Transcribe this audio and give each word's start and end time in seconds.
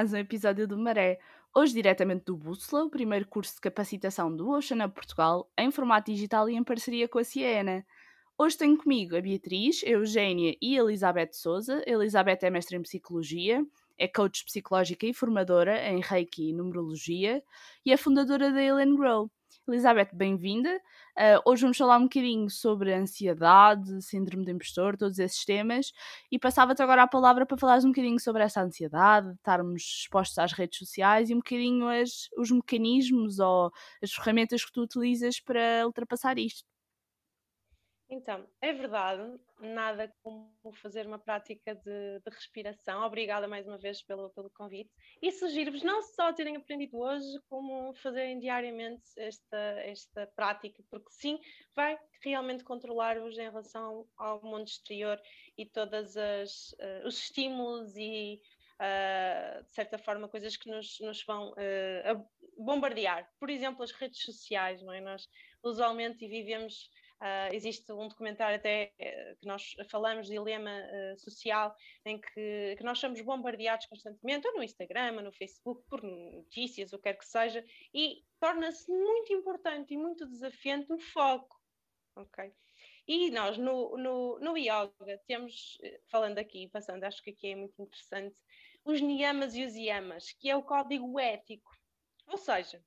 mais 0.00 0.14
um 0.14 0.16
episódio 0.16 0.66
do 0.66 0.78
Maré. 0.78 1.18
Hoje, 1.54 1.74
diretamente 1.74 2.24
do 2.24 2.34
Bússola, 2.34 2.84
o 2.84 2.88
primeiro 2.88 3.28
curso 3.28 3.56
de 3.56 3.60
capacitação 3.60 4.34
do 4.34 4.48
Ocean 4.48 4.88
Portugal, 4.88 5.46
em 5.58 5.70
formato 5.70 6.10
digital 6.10 6.48
e 6.48 6.54
em 6.54 6.64
parceria 6.64 7.06
com 7.06 7.18
a 7.18 7.22
Ciena. 7.22 7.84
Hoje 8.38 8.56
tenho 8.56 8.78
comigo 8.78 9.14
a 9.14 9.20
Beatriz, 9.20 9.84
a 9.84 9.90
Eugénia 9.90 10.56
e 10.58 10.78
a 10.78 10.80
Elizabeth 10.80 11.32
Souza. 11.34 11.84
Elizabeth 11.86 12.38
é 12.40 12.48
mestre 12.48 12.78
em 12.78 12.82
Psicologia, 12.82 13.62
é 13.98 14.08
coach 14.08 14.42
psicológica 14.42 15.04
e 15.04 15.12
formadora 15.12 15.86
em 15.86 16.00
Reiki 16.00 16.48
e 16.48 16.54
Numerologia 16.54 17.42
e 17.84 17.92
é 17.92 17.96
fundadora 17.98 18.50
da 18.50 18.62
Ellen 18.62 18.96
Grow. 18.96 19.30
Elizabeth, 19.70 20.10
bem-vinda. 20.12 20.68
Uh, 21.16 21.40
hoje 21.46 21.62
vamos 21.62 21.78
falar 21.78 21.96
um 21.98 22.04
bocadinho 22.04 22.50
sobre 22.50 22.92
ansiedade, 22.92 24.02
síndrome 24.02 24.44
de 24.44 24.50
impostor, 24.50 24.96
todos 24.96 25.18
esses 25.18 25.44
temas, 25.44 25.92
e 26.30 26.38
passava-te 26.38 26.82
agora 26.82 27.04
a 27.04 27.06
palavra 27.06 27.46
para 27.46 27.56
falares 27.56 27.84
um 27.84 27.90
bocadinho 27.90 28.18
sobre 28.18 28.42
essa 28.42 28.62
ansiedade, 28.62 29.32
estarmos 29.34 29.82
expostos 30.02 30.38
às 30.38 30.52
redes 30.52 30.78
sociais 30.78 31.30
e 31.30 31.34
um 31.34 31.38
bocadinho 31.38 31.88
as, 31.88 32.28
os 32.36 32.50
mecanismos 32.50 33.38
ou 33.38 33.70
as 34.02 34.12
ferramentas 34.12 34.64
que 34.64 34.72
tu 34.72 34.82
utilizas 34.82 35.40
para 35.40 35.86
ultrapassar 35.86 36.38
isto. 36.38 36.69
Então, 38.12 38.44
é 38.60 38.72
verdade, 38.72 39.38
nada 39.60 40.12
como 40.20 40.50
fazer 40.82 41.06
uma 41.06 41.18
prática 41.18 41.76
de, 41.76 42.18
de 42.18 42.28
respiração. 42.28 43.04
Obrigada 43.04 43.46
mais 43.46 43.68
uma 43.68 43.78
vez 43.78 44.02
pelo, 44.02 44.30
pelo 44.30 44.50
convite. 44.50 44.90
E 45.22 45.30
sugiro-vos 45.30 45.84
não 45.84 46.02
só 46.02 46.32
terem 46.32 46.56
aprendido 46.56 46.98
hoje, 46.98 47.40
como 47.48 47.94
fazerem 47.94 48.40
diariamente 48.40 49.04
esta, 49.16 49.56
esta 49.84 50.26
prática, 50.34 50.82
porque 50.90 51.08
sim, 51.10 51.38
vai 51.72 51.96
realmente 52.20 52.64
controlar-vos 52.64 53.38
em 53.38 53.48
relação 53.48 54.04
ao 54.16 54.42
mundo 54.42 54.66
exterior 54.66 55.20
e 55.56 55.64
todos 55.64 56.16
uh, 56.16 57.06
os 57.06 57.16
estímulos 57.16 57.96
e, 57.96 58.40
uh, 58.74 59.62
de 59.62 59.72
certa 59.72 59.98
forma, 59.98 60.28
coisas 60.28 60.56
que 60.56 60.68
nos, 60.68 60.98
nos 60.98 61.24
vão 61.24 61.52
uh, 61.52 62.28
bombardear. 62.58 63.30
Por 63.38 63.50
exemplo, 63.50 63.84
as 63.84 63.92
redes 63.92 64.20
sociais, 64.24 64.82
não 64.82 64.92
é? 64.92 65.00
Nós 65.00 65.28
usualmente 65.62 66.26
vivemos 66.26 66.90
Uh, 67.20 67.52
existe 67.52 67.92
um 67.92 68.08
documentário 68.08 68.56
até 68.56 68.94
uh, 68.98 69.36
que 69.36 69.46
nós 69.46 69.74
falamos, 69.90 70.26
Dilema 70.26 70.70
uh, 70.70 71.18
Social, 71.18 71.76
em 72.06 72.18
que, 72.18 72.76
que, 72.78 72.82
nós 72.82 72.98
somos 72.98 73.20
bombardeados 73.20 73.84
constantemente, 73.86 74.48
ou 74.48 74.56
no 74.56 74.62
Instagram, 74.62 75.16
ou 75.16 75.22
no 75.24 75.32
Facebook, 75.32 75.84
por 75.86 76.02
notícias, 76.02 76.94
o 76.94 76.96
que 76.96 77.02
quer 77.02 77.18
que 77.18 77.26
seja, 77.26 77.62
e 77.92 78.24
torna-se 78.40 78.90
muito 78.90 79.34
importante 79.34 79.92
e 79.92 79.98
muito 79.98 80.26
desafiante 80.26 80.90
o 80.90 80.98
foco. 80.98 81.60
ok? 82.16 82.50
E 83.06 83.30
nós 83.30 83.58
no, 83.58 83.98
no, 83.98 84.38
no 84.38 84.56
yoga 84.56 85.18
temos, 85.26 85.78
eh, 85.82 86.00
falando 86.06 86.38
aqui, 86.38 86.68
passando, 86.68 87.04
acho 87.04 87.22
que 87.22 87.30
aqui 87.30 87.48
é 87.48 87.56
muito 87.56 87.82
interessante, 87.82 88.40
os 88.84 89.00
niyamas 89.00 89.54
e 89.54 89.64
os 89.64 89.74
yamas, 89.74 90.32
que 90.32 90.48
é 90.48 90.56
o 90.56 90.62
código 90.62 91.18
ético. 91.18 91.70
Ou 92.28 92.38
seja, 92.38 92.82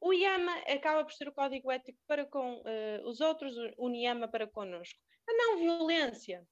o 0.00 0.12
IAMA 0.12 0.52
acaba 0.68 1.04
por 1.04 1.12
ser 1.12 1.28
o 1.28 1.32
código 1.32 1.70
ético 1.70 1.98
para 2.06 2.24
com 2.26 2.56
uh, 2.56 3.08
os 3.08 3.20
outros, 3.20 3.54
o 3.76 3.88
NIAMA 3.88 4.28
para 4.28 4.46
connosco. 4.46 4.98
A 5.28 5.32
não 5.32 5.58
violência, 5.58 6.46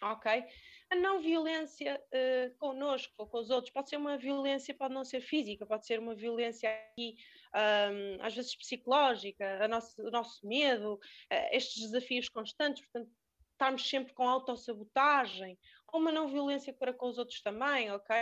ok? 0.00 0.44
A 0.90 0.94
não 0.94 1.20
violência 1.20 2.00
uh, 2.00 2.56
connosco 2.58 3.12
ou 3.18 3.26
com 3.26 3.38
os 3.38 3.50
outros 3.50 3.72
pode 3.72 3.88
ser 3.88 3.96
uma 3.96 4.16
violência, 4.16 4.74
pode 4.74 4.94
não 4.94 5.04
ser 5.04 5.20
física, 5.20 5.66
pode 5.66 5.84
ser 5.84 5.98
uma 5.98 6.14
violência 6.14 6.70
aqui, 6.70 7.16
um, 7.54 8.24
às 8.24 8.34
vezes 8.34 8.56
psicológica, 8.56 9.66
nosso, 9.68 10.00
o 10.00 10.10
nosso 10.10 10.46
medo, 10.46 10.94
uh, 10.94 11.48
estes 11.50 11.82
desafios 11.82 12.28
constantes, 12.28 12.82
portanto, 12.82 13.10
estarmos 13.52 13.88
sempre 13.88 14.14
com 14.14 14.28
autossabotagem, 14.28 15.58
ou 15.88 16.00
uma 16.00 16.12
não 16.12 16.28
violência 16.28 16.72
para 16.72 16.92
com 16.92 17.08
os 17.08 17.18
outros 17.18 17.40
também, 17.42 17.90
ok? 17.90 18.14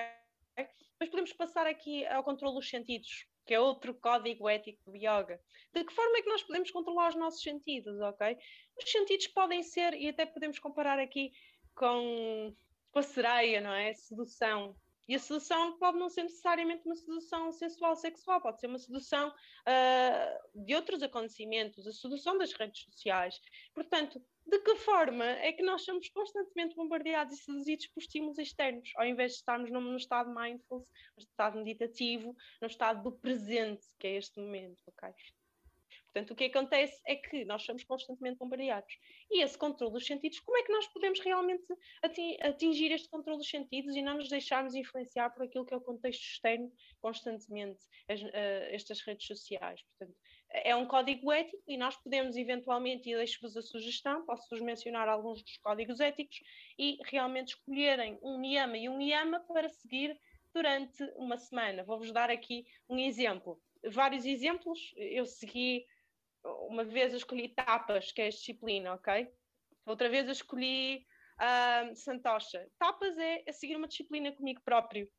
Mas 0.98 1.08
podemos 1.10 1.32
passar 1.32 1.66
aqui 1.66 2.06
ao 2.06 2.22
controle 2.22 2.54
dos 2.54 2.68
sentidos, 2.68 3.26
que 3.44 3.54
é 3.54 3.60
outro 3.60 3.94
código 3.94 4.48
ético 4.48 4.90
do 4.90 4.96
yoga. 4.96 5.40
De 5.72 5.84
que 5.84 5.92
forma 5.92 6.18
é 6.18 6.22
que 6.22 6.28
nós 6.28 6.42
podemos 6.42 6.70
controlar 6.70 7.10
os 7.10 7.16
nossos 7.16 7.42
sentidos, 7.42 8.00
ok? 8.00 8.36
Os 8.76 8.90
sentidos 8.90 9.26
podem 9.28 9.62
ser, 9.62 9.94
e 9.94 10.08
até 10.08 10.24
podemos 10.24 10.58
comparar 10.58 10.98
aqui 10.98 11.32
com, 11.74 12.54
com 12.90 12.98
a 12.98 13.02
sereia, 13.02 13.60
não 13.60 13.72
é? 13.72 13.92
Sedução. 13.94 14.76
E 15.06 15.14
a 15.14 15.18
sedução 15.18 15.78
pode 15.78 15.98
não 15.98 16.08
ser 16.08 16.22
necessariamente 16.22 16.86
uma 16.86 16.96
sedução 16.96 17.52
sensual, 17.52 17.94
sexual, 17.94 18.40
pode 18.40 18.58
ser 18.58 18.68
uma 18.68 18.78
sedução 18.78 19.28
uh, 19.28 20.64
de 20.64 20.74
outros 20.74 21.02
acontecimentos, 21.02 21.86
a 21.86 21.92
sedução 21.92 22.38
das 22.38 22.52
redes 22.54 22.84
sociais. 22.84 23.38
Portanto, 23.74 24.22
de 24.46 24.58
que 24.60 24.76
forma 24.76 25.24
é 25.24 25.52
que 25.52 25.62
nós 25.62 25.82
somos 25.84 26.08
constantemente 26.10 26.76
bombardeados 26.76 27.34
e 27.34 27.42
seduzidos 27.42 27.86
por 27.88 28.00
estímulos 28.00 28.38
externos, 28.38 28.90
ao 28.96 29.06
invés 29.06 29.32
de 29.32 29.38
estarmos 29.38 29.70
no 29.70 29.96
estado 29.96 30.34
mindfulness, 30.34 30.88
no 31.16 31.22
estado 31.22 31.58
meditativo, 31.58 32.36
no 32.60 32.66
estado 32.66 33.02
do 33.02 33.12
presente, 33.12 33.86
que 33.98 34.06
é 34.06 34.16
este 34.16 34.38
momento, 34.38 34.82
ok? 34.86 35.12
Portanto, 36.14 36.30
o 36.30 36.36
que 36.36 36.44
acontece 36.44 37.02
é 37.08 37.16
que 37.16 37.44
nós 37.44 37.64
somos 37.64 37.82
constantemente 37.82 38.38
bombardeados. 38.38 38.96
E 39.28 39.42
esse 39.42 39.58
controle 39.58 39.94
dos 39.94 40.06
sentidos, 40.06 40.38
como 40.38 40.56
é 40.56 40.62
que 40.62 40.72
nós 40.72 40.86
podemos 40.86 41.18
realmente 41.18 41.66
atingir 42.40 42.92
este 42.92 43.08
controle 43.08 43.38
dos 43.38 43.48
sentidos 43.48 43.96
e 43.96 44.02
não 44.02 44.16
nos 44.16 44.28
deixarmos 44.28 44.76
influenciar 44.76 45.30
por 45.30 45.44
aquilo 45.44 45.66
que 45.66 45.74
é 45.74 45.76
o 45.76 45.80
contexto 45.80 46.22
externo 46.22 46.72
constantemente, 47.00 47.80
as, 48.08 48.22
uh, 48.22 48.70
estas 48.70 49.00
redes 49.00 49.26
sociais? 49.26 49.82
Portanto, 49.82 50.16
é 50.62 50.74
um 50.76 50.86
código 50.86 51.32
ético 51.32 51.62
e 51.66 51.76
nós 51.76 51.96
podemos 51.96 52.36
eventualmente, 52.36 53.10
e 53.10 53.16
deixo-vos 53.16 53.56
a 53.56 53.62
sugestão, 53.62 54.24
posso-vos 54.24 54.60
mencionar 54.60 55.08
alguns 55.08 55.42
dos 55.42 55.56
códigos 55.58 55.98
éticos 55.98 56.40
e 56.78 56.98
realmente 57.06 57.48
escolherem 57.48 58.18
um 58.22 58.38
NIAMA 58.38 58.78
e 58.78 58.88
um 58.88 59.00
IAMA 59.00 59.40
para 59.40 59.68
seguir 59.68 60.16
durante 60.54 61.02
uma 61.16 61.36
semana. 61.36 61.82
Vou-vos 61.82 62.12
dar 62.12 62.30
aqui 62.30 62.64
um 62.88 62.96
exemplo. 62.98 63.60
Vários 63.90 64.24
exemplos. 64.24 64.94
Eu 64.96 65.26
segui, 65.26 65.84
uma 66.68 66.84
vez 66.84 67.12
eu 67.12 67.18
escolhi 67.18 67.48
tapas, 67.48 68.12
que 68.12 68.22
é 68.22 68.26
a 68.26 68.30
disciplina, 68.30 68.94
ok? 68.94 69.28
Outra 69.84 70.08
vez 70.08 70.26
eu 70.26 70.32
escolhi 70.32 71.04
uh, 71.40 71.96
Santosha. 71.96 72.64
Tapas 72.78 73.18
é, 73.18 73.42
é 73.44 73.52
seguir 73.52 73.74
uma 73.76 73.88
disciplina 73.88 74.30
comigo 74.30 74.62
próprio 74.64 75.10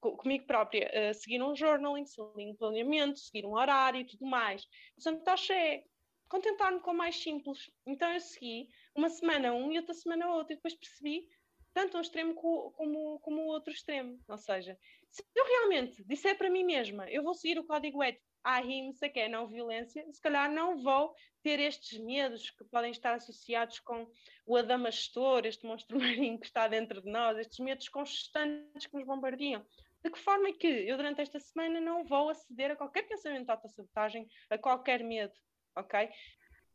comigo 0.00 0.46
própria, 0.46 0.88
uh, 0.88 1.14
seguir 1.14 1.42
um 1.42 1.54
journaling, 1.54 2.04
seguir 2.04 2.50
um 2.50 2.54
planeamento, 2.54 3.18
seguir 3.18 3.46
um 3.46 3.54
horário 3.54 4.00
e 4.00 4.04
tudo 4.06 4.26
mais. 4.26 4.64
O 4.96 5.00
Santocha 5.00 5.54
é 5.54 5.84
contentar-me 6.28 6.80
com 6.80 6.90
o 6.90 6.96
mais 6.96 7.16
simples. 7.16 7.70
Então 7.86 8.12
eu 8.12 8.20
segui 8.20 8.68
uma 8.94 9.08
semana 9.08 9.52
um 9.52 9.72
e 9.72 9.78
outra 9.78 9.94
semana 9.94 10.28
outro, 10.34 10.52
e 10.52 10.56
depois 10.56 10.74
percebi 10.74 11.28
tanto 11.72 11.98
um 11.98 12.00
extremo 12.00 12.34
como, 12.34 13.20
como, 13.20 13.42
o 13.42 13.46
outro 13.48 13.72
extremo. 13.72 14.18
Ou 14.28 14.38
seja, 14.38 14.78
se 15.10 15.22
eu 15.34 15.44
realmente 15.44 16.02
disser 16.04 16.36
para 16.36 16.50
mim 16.50 16.64
mesma, 16.64 17.08
eu 17.10 17.22
vou 17.22 17.34
seguir 17.34 17.58
o 17.58 17.66
código 17.66 18.02
ético, 18.02 18.24
a 18.42 18.56
ahimsa, 18.56 19.08
que 19.08 19.18
é 19.18 19.28
não 19.28 19.48
violência, 19.48 20.06
se 20.12 20.20
calhar 20.20 20.50
não 20.50 20.80
vou 20.80 21.12
ter 21.42 21.58
estes 21.58 21.98
medos 21.98 22.48
que 22.50 22.64
podem 22.64 22.92
estar 22.92 23.12
associados 23.14 23.80
com 23.80 24.08
o 24.46 24.56
adamastor, 24.56 25.44
este 25.44 25.66
monstro 25.66 25.98
marinho 26.00 26.38
que 26.38 26.46
está 26.46 26.68
dentro 26.68 27.02
de 27.02 27.10
nós, 27.10 27.36
estes 27.38 27.58
medos 27.58 27.88
constantes 27.88 28.86
que 28.86 28.96
nos 28.96 29.04
bombardeiam. 29.04 29.66
De 30.06 30.12
que 30.12 30.20
forma 30.20 30.50
é 30.50 30.52
que 30.52 30.68
eu, 30.68 30.96
durante 30.96 31.20
esta 31.20 31.40
semana, 31.40 31.80
não 31.80 32.04
vou 32.04 32.30
aceder 32.30 32.70
a 32.70 32.76
qualquer 32.76 33.02
pensamento 33.08 33.46
de 33.46 33.50
autossabotagem, 33.50 34.28
a 34.48 34.56
qualquer 34.56 35.02
medo, 35.02 35.34
ok? 35.74 36.08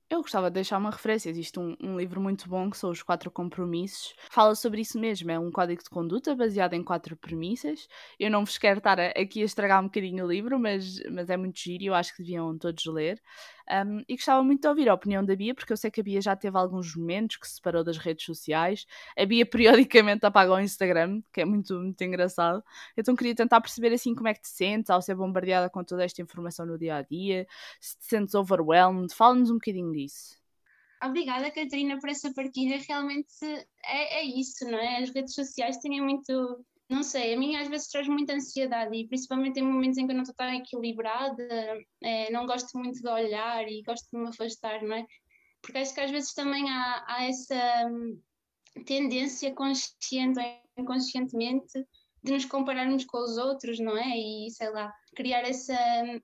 Eu 0.09 0.21
gostava 0.21 0.49
de 0.49 0.55
deixar 0.55 0.77
uma 0.77 0.91
referência. 0.91 1.29
Existe 1.29 1.57
um, 1.57 1.77
um, 1.81 1.97
livro 1.97 2.19
muito 2.19 2.49
bom 2.49 2.69
que 2.69 2.75
são 2.75 2.89
Os 2.89 3.01
Quatro 3.01 3.31
Compromissos. 3.31 4.13
Fala 4.29 4.53
sobre 4.53 4.81
isso 4.81 4.99
mesmo. 4.99 5.31
É 5.31 5.39
um 5.39 5.49
código 5.49 5.81
de 5.81 5.89
conduta 5.89 6.35
baseado 6.35 6.73
em 6.73 6.83
quatro 6.83 7.15
premissas. 7.15 7.87
Eu 8.19 8.29
não 8.29 8.43
vos 8.43 8.57
quero 8.57 8.79
estar 8.79 8.99
aqui 8.99 9.41
a 9.41 9.45
estragar 9.45 9.79
um 9.79 9.85
bocadinho 9.85 10.25
o 10.25 10.27
livro, 10.27 10.59
mas, 10.59 11.01
mas 11.09 11.29
é 11.29 11.37
muito 11.37 11.57
giro 11.57 11.83
e 11.83 11.85
eu 11.85 11.93
acho 11.93 12.13
que 12.13 12.21
deviam 12.21 12.57
todos 12.57 12.85
ler. 12.87 13.21
Um, 13.69 14.03
e 14.07 14.15
gostava 14.15 14.43
muito 14.43 14.61
de 14.61 14.67
ouvir 14.67 14.89
a 14.89 14.93
opinião 14.93 15.23
da 15.23 15.35
Bia, 15.35 15.53
porque 15.53 15.71
eu 15.71 15.77
sei 15.77 15.91
que 15.91 16.01
a 16.01 16.03
Bia 16.03 16.21
já 16.21 16.35
teve 16.35 16.57
alguns 16.57 16.95
momentos 16.95 17.37
que 17.37 17.47
se 17.47 17.55
separou 17.55 17.83
das 17.83 17.97
redes 17.97 18.25
sociais. 18.25 18.85
A 19.17 19.25
Bia 19.25 19.45
periodicamente 19.47 20.25
apaga 20.25 20.53
o 20.53 20.59
Instagram, 20.59 21.21
que 21.33 21.41
é 21.41 21.45
muito, 21.45 21.75
muito 21.75 22.01
engraçado. 22.03 22.63
Então 22.97 23.15
queria 23.15 23.35
tentar 23.35 23.61
perceber 23.61 23.93
assim 23.93 24.15
como 24.15 24.27
é 24.27 24.33
que 24.33 24.41
te 24.41 24.49
sentes 24.49 24.89
ao 24.89 25.01
ser 25.01 25.15
bombardeada 25.15 25.69
com 25.69 25.83
toda 25.83 26.03
esta 26.03 26.21
informação 26.21 26.65
no 26.65 26.77
dia 26.77 26.95
a 26.97 27.01
dia, 27.01 27.47
se 27.79 27.97
te 27.97 28.05
sentes 28.05 28.35
overwhelmed. 28.35 29.13
Fala-nos 29.13 29.49
um 29.49 29.55
bocadinho 29.55 29.91
disso. 29.91 30.39
Obrigada, 31.03 31.49
Catarina, 31.49 31.99
por 31.99 32.09
essa 32.09 32.31
partilha. 32.31 32.79
Realmente 32.87 33.43
é, 33.83 34.19
é 34.19 34.23
isso, 34.23 34.65
não 34.65 34.77
é? 34.77 35.01
As 35.01 35.09
redes 35.09 35.33
sociais 35.33 35.77
têm 35.77 35.99
muito 35.99 36.63
não 36.91 37.03
sei, 37.03 37.33
a 37.33 37.39
mim 37.39 37.55
às 37.55 37.69
vezes 37.69 37.87
traz 37.87 38.05
muita 38.05 38.33
ansiedade 38.33 38.93
e 38.93 39.07
principalmente 39.07 39.57
em 39.57 39.63
momentos 39.63 39.97
em 39.97 40.05
que 40.05 40.11
eu 40.11 40.15
não 40.15 40.23
estou 40.23 40.35
tão 40.35 40.53
equilibrada, 40.53 41.47
é, 42.03 42.29
não 42.31 42.45
gosto 42.45 42.77
muito 42.77 43.01
de 43.01 43.07
olhar 43.07 43.65
e 43.65 43.81
gosto 43.83 44.09
de 44.11 44.19
me 44.19 44.27
afastar, 44.27 44.83
não 44.83 44.97
é? 44.97 45.05
Porque 45.61 45.77
acho 45.77 45.93
que 45.93 46.01
às 46.01 46.11
vezes 46.11 46.33
também 46.33 46.69
há, 46.69 47.05
há 47.07 47.23
essa 47.23 47.87
hum, 47.89 48.19
tendência 48.85 49.53
consciente 49.55 50.37
ou 50.37 50.83
inconscientemente 50.83 51.85
de 52.23 52.33
nos 52.33 52.43
compararmos 52.43 53.05
com 53.05 53.19
os 53.19 53.37
outros, 53.37 53.79
não 53.79 53.97
é? 53.97 54.17
E 54.17 54.51
sei 54.51 54.69
lá, 54.69 54.93
criar 55.15 55.43
essa, 55.43 55.73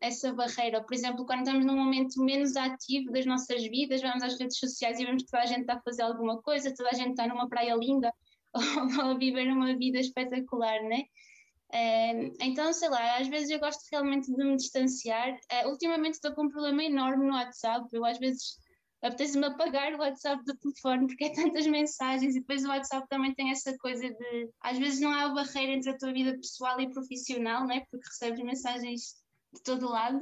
essa 0.01 0.33
barreira. 0.33 0.83
Por 0.83 0.93
exemplo, 0.93 1.25
quando 1.25 1.39
estamos 1.47 1.65
num 1.65 1.77
momento 1.77 2.21
menos 2.21 2.57
ativo 2.57 3.09
das 3.13 3.25
nossas 3.25 3.63
vidas, 3.63 4.01
vamos 4.01 4.21
às 4.21 4.37
redes 4.37 4.59
sociais 4.59 4.99
e 4.99 5.05
vemos 5.05 5.23
que 5.23 5.31
toda 5.31 5.43
a 5.43 5.47
gente 5.47 5.61
está 5.61 5.75
a 5.75 5.81
fazer 5.81 6.01
alguma 6.01 6.41
coisa, 6.41 6.73
toda 6.75 6.89
a 6.89 6.93
gente 6.93 7.11
está 7.11 7.25
numa 7.25 7.47
praia 7.47 7.73
linda 7.73 8.11
ou, 9.05 9.17
viver 9.17 9.51
uma 9.51 9.75
vida 9.77 9.99
espetacular, 9.99 10.81
né? 10.83 11.03
Uh, 11.69 12.33
então, 12.41 12.71
sei 12.71 12.89
lá, 12.89 13.17
às 13.17 13.27
vezes 13.27 13.49
eu 13.49 13.59
gosto 13.59 13.81
realmente 13.91 14.33
de 14.33 14.43
me 14.43 14.55
distanciar. 14.55 15.33
Uh, 15.33 15.69
ultimamente 15.69 16.15
estou 16.15 16.33
com 16.33 16.45
um 16.45 16.49
problema 16.49 16.83
enorme 16.83 17.25
no 17.25 17.33
WhatsApp. 17.33 17.87
Eu 17.91 18.05
às 18.05 18.17
vezes 18.17 18.57
apetece-me 19.01 19.45
apagar 19.45 19.93
o 19.93 19.99
WhatsApp 19.99 20.43
do 20.43 20.57
telefone 20.57 21.07
porque 21.07 21.25
é 21.25 21.33
tantas 21.33 21.67
mensagens 21.67 22.35
e 22.35 22.39
depois 22.39 22.63
o 22.63 22.69
WhatsApp 22.69 23.07
também 23.09 23.33
tem 23.33 23.51
essa 23.51 23.77
coisa 23.77 24.09
de 24.09 24.49
às 24.61 24.77
vezes 24.77 24.99
não 24.99 25.11
há 25.11 25.29
barreira 25.29 25.73
entre 25.73 25.91
a 25.91 25.97
tua 25.97 26.11
vida 26.11 26.33
pessoal 26.33 26.79
e 26.81 26.91
profissional, 26.91 27.65
né? 27.65 27.85
porque 27.91 28.07
recebes 28.07 28.43
mensagens 28.43 29.01
de 29.53 29.61
todo 29.63 29.89
lado. 29.89 30.19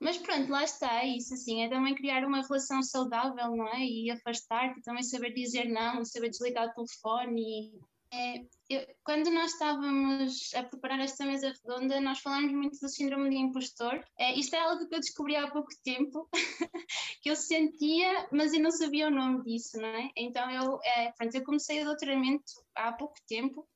Mas 0.00 0.16
pronto, 0.16 0.50
lá 0.50 0.62
está, 0.62 1.02
é 1.02 1.08
isso 1.08 1.34
assim, 1.34 1.62
é 1.62 1.68
também 1.68 1.94
criar 1.94 2.24
uma 2.24 2.42
relação 2.42 2.82
saudável, 2.82 3.56
não 3.56 3.68
é? 3.68 3.84
E 3.84 4.10
afastar-te, 4.10 4.80
também 4.82 5.02
saber 5.02 5.32
dizer 5.32 5.68
não, 5.68 6.04
saber 6.04 6.30
desligar 6.30 6.68
o 6.68 6.74
telefone 6.74 7.42
e 7.42 7.80
é, 8.10 8.42
eu, 8.70 8.86
quando 9.04 9.30
nós 9.30 9.52
estávamos 9.52 10.54
a 10.54 10.62
preparar 10.62 11.00
esta 11.00 11.26
mesa 11.26 11.52
redonda, 11.52 12.00
nós 12.00 12.20
falámos 12.20 12.52
muito 12.52 12.78
do 12.80 12.88
síndrome 12.88 13.28
de 13.28 13.36
impostor. 13.36 14.02
É, 14.18 14.34
isto 14.34 14.54
é 14.56 14.60
algo 14.60 14.88
que 14.88 14.94
eu 14.94 15.00
descobri 15.00 15.36
há 15.36 15.50
pouco 15.50 15.68
tempo, 15.84 16.28
que 17.22 17.30
eu 17.30 17.36
sentia, 17.36 18.28
mas 18.32 18.54
eu 18.54 18.60
não 18.60 18.70
sabia 18.70 19.08
o 19.08 19.10
nome 19.10 19.44
disso, 19.44 19.78
não 19.78 19.88
é? 19.88 20.10
Então 20.16 20.50
eu, 20.50 20.78
é, 20.82 21.12
pronto, 21.12 21.34
eu 21.34 21.44
comecei 21.44 21.82
o 21.82 21.84
doutoramento 21.84 22.52
há 22.74 22.92
pouco 22.92 23.14
tempo, 23.26 23.68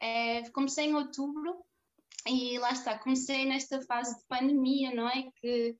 é, 0.00 0.48
comecei 0.50 0.86
em 0.86 0.94
outubro 0.94 1.62
e 2.26 2.58
lá 2.58 2.72
está, 2.72 2.98
comecei 2.98 3.44
nesta 3.44 3.80
fase 3.82 4.16
de 4.16 4.24
pandemia, 4.26 4.94
não 4.94 5.08
é? 5.08 5.28
Que 5.40 5.76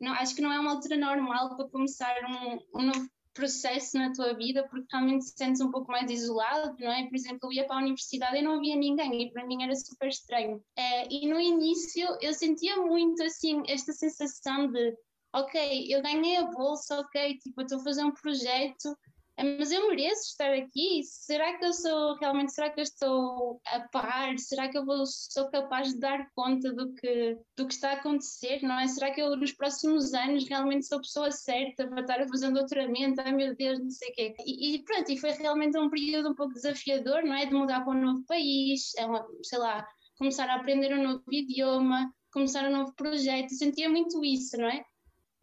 não, 0.00 0.12
acho 0.12 0.34
que 0.34 0.42
não 0.42 0.52
é 0.52 0.58
uma 0.58 0.72
altura 0.72 0.96
normal 0.96 1.56
para 1.56 1.68
começar 1.68 2.14
um, 2.24 2.80
um 2.80 2.86
novo 2.86 3.08
processo 3.34 3.96
na 3.96 4.12
tua 4.12 4.34
vida 4.34 4.66
porque 4.68 4.86
realmente 4.90 5.24
te 5.26 5.38
sentes 5.38 5.60
um 5.60 5.70
pouco 5.70 5.90
mais 5.90 6.10
isolado, 6.10 6.76
não 6.78 6.92
é? 6.92 7.06
Por 7.06 7.14
exemplo, 7.14 7.40
eu 7.44 7.52
ia 7.52 7.66
para 7.66 7.76
a 7.76 7.80
universidade 7.80 8.36
e 8.36 8.42
não 8.42 8.56
havia 8.56 8.76
ninguém 8.76 9.22
e 9.22 9.32
para 9.32 9.46
mim 9.46 9.62
era 9.62 9.74
super 9.74 10.08
estranho. 10.08 10.62
É, 10.76 11.12
e 11.12 11.26
no 11.26 11.40
início 11.40 12.06
eu 12.20 12.32
sentia 12.34 12.76
muito 12.76 13.22
assim 13.22 13.62
esta 13.66 13.92
sensação 13.92 14.70
de 14.70 14.94
ok, 15.34 15.86
eu 15.88 16.02
ganhei 16.02 16.36
a 16.36 16.44
bolsa, 16.44 17.00
ok, 17.00 17.38
tipo, 17.38 17.62
estou 17.62 17.78
a 17.80 17.84
fazer 17.84 18.04
um 18.04 18.12
projeto, 18.12 18.96
mas 19.38 19.72
eu 19.72 19.88
mereço 19.88 20.28
estar 20.30 20.52
aqui? 20.52 21.02
Será 21.04 21.58
que 21.58 21.64
eu 21.64 21.72
sou 21.72 22.16
realmente, 22.16 22.52
será 22.52 22.70
que 22.70 22.80
eu 22.80 22.82
estou 22.82 23.60
a 23.66 23.80
par? 23.88 24.38
Será 24.38 24.68
que 24.68 24.76
eu 24.76 24.84
vou, 24.84 25.04
sou 25.06 25.50
capaz 25.50 25.92
de 25.92 25.98
dar 25.98 26.28
conta 26.34 26.72
do 26.72 26.92
que, 26.94 27.38
do 27.56 27.66
que 27.66 27.74
está 27.74 27.90
a 27.90 27.94
acontecer, 27.94 28.62
não 28.62 28.78
é? 28.78 28.86
Será 28.86 29.10
que 29.10 29.20
eu 29.20 29.34
nos 29.36 29.52
próximos 29.52 30.12
anos 30.12 30.48
realmente 30.48 30.86
sou 30.86 30.98
a 30.98 31.02
pessoa 31.02 31.30
certa 31.30 31.88
para 31.88 32.00
estar 32.02 32.20
a 32.20 32.28
fazer 32.28 32.48
um 32.48 32.52
doutoramento? 32.52 33.20
Ai 33.20 33.32
meu 33.32 33.56
Deus, 33.56 33.78
não 33.78 33.90
sei 33.90 34.10
o 34.10 34.12
quê. 34.12 34.34
E, 34.44 34.74
e, 34.74 34.84
pronto, 34.84 35.10
e 35.10 35.18
foi 35.18 35.30
realmente 35.30 35.78
um 35.78 35.88
período 35.88 36.30
um 36.30 36.34
pouco 36.34 36.54
desafiador, 36.54 37.22
não 37.22 37.34
é? 37.34 37.46
De 37.46 37.54
mudar 37.54 37.82
para 37.82 37.96
um 37.96 38.00
novo 38.00 38.24
país, 38.26 38.92
é 38.98 39.04
sei 39.42 39.58
lá, 39.58 39.86
começar 40.18 40.48
a 40.48 40.56
aprender 40.56 40.92
um 40.92 41.02
novo 41.02 41.24
idioma, 41.30 42.12
começar 42.32 42.64
um 42.64 42.76
novo 42.76 42.94
projeto, 42.94 43.52
eu 43.52 43.58
sentia 43.58 43.88
muito 43.88 44.24
isso, 44.24 44.56
não 44.56 44.68
é? 44.68 44.84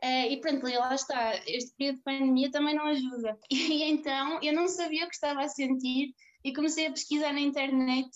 Uh, 0.03 0.31
e 0.31 0.39
pronto, 0.39 0.65
lá 0.65 0.95
está, 0.95 1.35
este 1.45 1.75
período 1.75 1.97
de 1.97 2.03
pandemia 2.03 2.51
também 2.51 2.75
não 2.75 2.85
ajuda. 2.85 3.37
E 3.51 3.83
então 3.83 4.39
eu 4.41 4.53
não 4.53 4.67
sabia 4.67 5.05
o 5.05 5.09
que 5.09 5.15
estava 5.15 5.41
a 5.41 5.49
sentir 5.49 6.13
e 6.43 6.53
comecei 6.53 6.87
a 6.87 6.91
pesquisar 6.91 7.33
na 7.33 7.41
internet 7.41 8.09